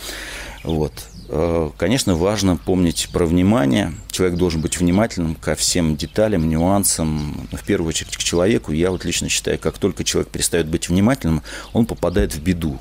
Вот. 0.63 0.93
Э, 1.35 1.71
конечно, 1.77 2.15
важно 2.15 2.57
помнить 2.57 3.09
про 3.11 3.25
внимание. 3.25 3.91
Человек 4.11 4.37
должен 4.37 4.61
быть 4.61 4.77
внимательным 4.77 5.33
ко 5.33 5.55
всем 5.55 5.95
деталям, 5.95 6.47
нюансам. 6.47 7.47
В 7.51 7.63
первую 7.63 7.89
очередь 7.89 8.15
к 8.15 8.19
человеку. 8.19 8.71
Я 8.71 8.91
вот 8.91 9.03
лично 9.03 9.29
считаю, 9.29 9.57
как 9.57 9.79
только 9.79 10.03
человек 10.03 10.29
перестает 10.29 10.67
быть 10.67 10.89
внимательным, 10.89 11.41
он 11.73 11.87
попадает 11.87 12.35
в 12.35 12.43
беду. 12.43 12.79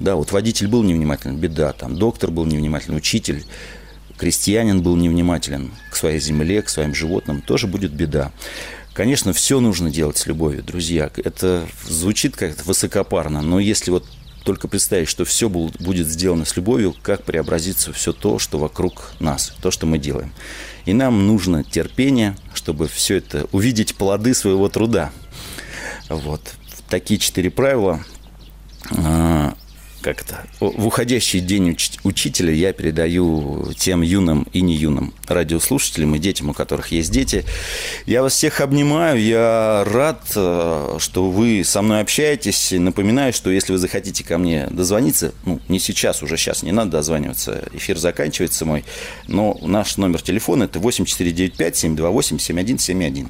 Да, 0.00 0.16
вот 0.16 0.32
водитель 0.32 0.66
был 0.66 0.82
невнимателен, 0.82 1.36
беда. 1.36 1.72
Там 1.74 1.94
доктор 1.94 2.32
был 2.32 2.44
невнимательный, 2.44 2.96
учитель, 2.96 3.44
крестьянин 4.16 4.82
был 4.82 4.96
невнимателен 4.96 5.70
к 5.92 5.94
своей 5.94 6.18
земле, 6.18 6.60
к 6.62 6.70
своим 6.70 6.96
животным, 6.96 7.40
тоже 7.40 7.68
будет 7.68 7.92
беда. 7.92 8.32
Конечно, 8.94 9.32
все 9.32 9.60
нужно 9.60 9.90
делать 9.90 10.16
с 10.18 10.26
любовью, 10.26 10.64
друзья. 10.64 11.08
Это 11.16 11.66
звучит 11.86 12.34
как-то 12.34 12.64
высокопарно, 12.64 13.42
но 13.42 13.60
если 13.60 13.92
вот 13.92 14.04
только 14.44 14.68
представить, 14.68 15.08
что 15.08 15.24
все 15.24 15.48
будет 15.48 16.08
сделано 16.08 16.44
с 16.44 16.56
любовью, 16.56 16.94
как 17.02 17.24
преобразится 17.24 17.92
все 17.92 18.12
то, 18.12 18.38
что 18.38 18.58
вокруг 18.58 19.12
нас, 19.20 19.54
то, 19.60 19.70
что 19.70 19.86
мы 19.86 19.98
делаем. 19.98 20.32
И 20.84 20.92
нам 20.92 21.26
нужно 21.26 21.64
терпение, 21.64 22.36
чтобы 22.54 22.88
все 22.88 23.16
это 23.16 23.46
увидеть 23.52 23.94
плоды 23.94 24.34
своего 24.34 24.68
труда. 24.68 25.12
Вот. 26.08 26.40
Такие 26.88 27.18
четыре 27.18 27.50
правила 27.50 28.04
а, 30.02 30.04
как 30.04 30.24
то 30.24 30.44
в 30.60 30.86
уходящий 30.86 31.40
день 31.40 31.70
уч- 31.70 31.98
учителя 32.04 32.52
я 32.52 32.72
передаю 32.72 33.72
тем 33.76 34.02
юным 34.02 34.46
и 34.52 34.60
не 34.60 34.74
юным 34.74 35.12
радиослушателям 35.26 36.14
и 36.14 36.18
детям, 36.18 36.50
у 36.50 36.54
которых 36.54 36.92
есть 36.92 37.10
дети. 37.10 37.44
Я 38.06 38.22
вас 38.22 38.34
всех 38.34 38.60
обнимаю, 38.60 39.20
я 39.20 39.82
рад, 39.86 40.22
э, 40.36 40.96
что 40.98 41.30
вы 41.30 41.64
со 41.64 41.82
мной 41.82 42.00
общаетесь. 42.00 42.72
Напоминаю, 42.72 43.32
что 43.32 43.50
если 43.50 43.72
вы 43.72 43.78
захотите 43.78 44.22
ко 44.24 44.38
мне 44.38 44.68
дозвониться, 44.70 45.32
ну, 45.44 45.60
не 45.68 45.80
сейчас, 45.80 46.22
уже 46.22 46.36
сейчас 46.36 46.62
не 46.62 46.70
надо 46.72 46.92
дозваниваться, 46.92 47.64
эфир 47.72 47.98
заканчивается 47.98 48.64
мой, 48.64 48.84
но 49.26 49.58
наш 49.62 49.96
номер 49.96 50.22
телефона 50.22 50.64
это 50.64 50.78
8495-728-7171. 50.78 53.28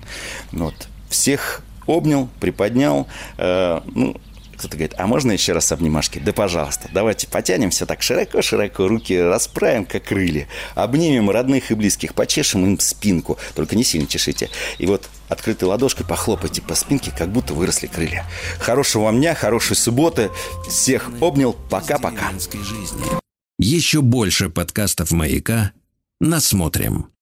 Вот. 0.52 0.74
Всех 1.08 1.62
обнял, 1.86 2.28
приподнял. 2.40 3.06
Э, 3.38 3.80
ну, 3.94 4.16
кто-то 4.62 4.76
говорит, 4.76 4.94
а 4.96 5.08
можно 5.08 5.32
еще 5.32 5.52
раз 5.54 5.72
обнимашки? 5.72 6.20
Да, 6.20 6.32
пожалуйста. 6.32 6.88
Давайте 6.92 7.26
потянемся 7.26 7.84
так 7.84 8.00
широко-широко, 8.00 8.86
руки 8.86 9.20
расправим, 9.20 9.84
как 9.84 10.04
крылья. 10.04 10.46
Обнимем 10.76 11.30
родных 11.30 11.72
и 11.72 11.74
близких, 11.74 12.14
почешем 12.14 12.64
им 12.64 12.78
спинку. 12.78 13.38
Только 13.56 13.74
не 13.74 13.82
сильно 13.82 14.06
чешите. 14.06 14.50
И 14.78 14.86
вот 14.86 15.08
открытой 15.28 15.66
ладошкой 15.68 16.06
похлопайте 16.06 16.62
по 16.62 16.76
спинке, 16.76 17.12
как 17.16 17.30
будто 17.30 17.54
выросли 17.54 17.88
крылья. 17.88 18.24
Хорошего 18.60 19.04
вам 19.04 19.18
дня, 19.18 19.34
хорошей 19.34 19.74
субботы. 19.74 20.30
Всех 20.68 21.10
обнял. 21.20 21.54
Пока-пока. 21.68 22.30
Еще 23.58 24.00
больше 24.00 24.48
подкастов 24.48 25.10
«Маяка» 25.10 25.72
насмотрим. 26.20 27.12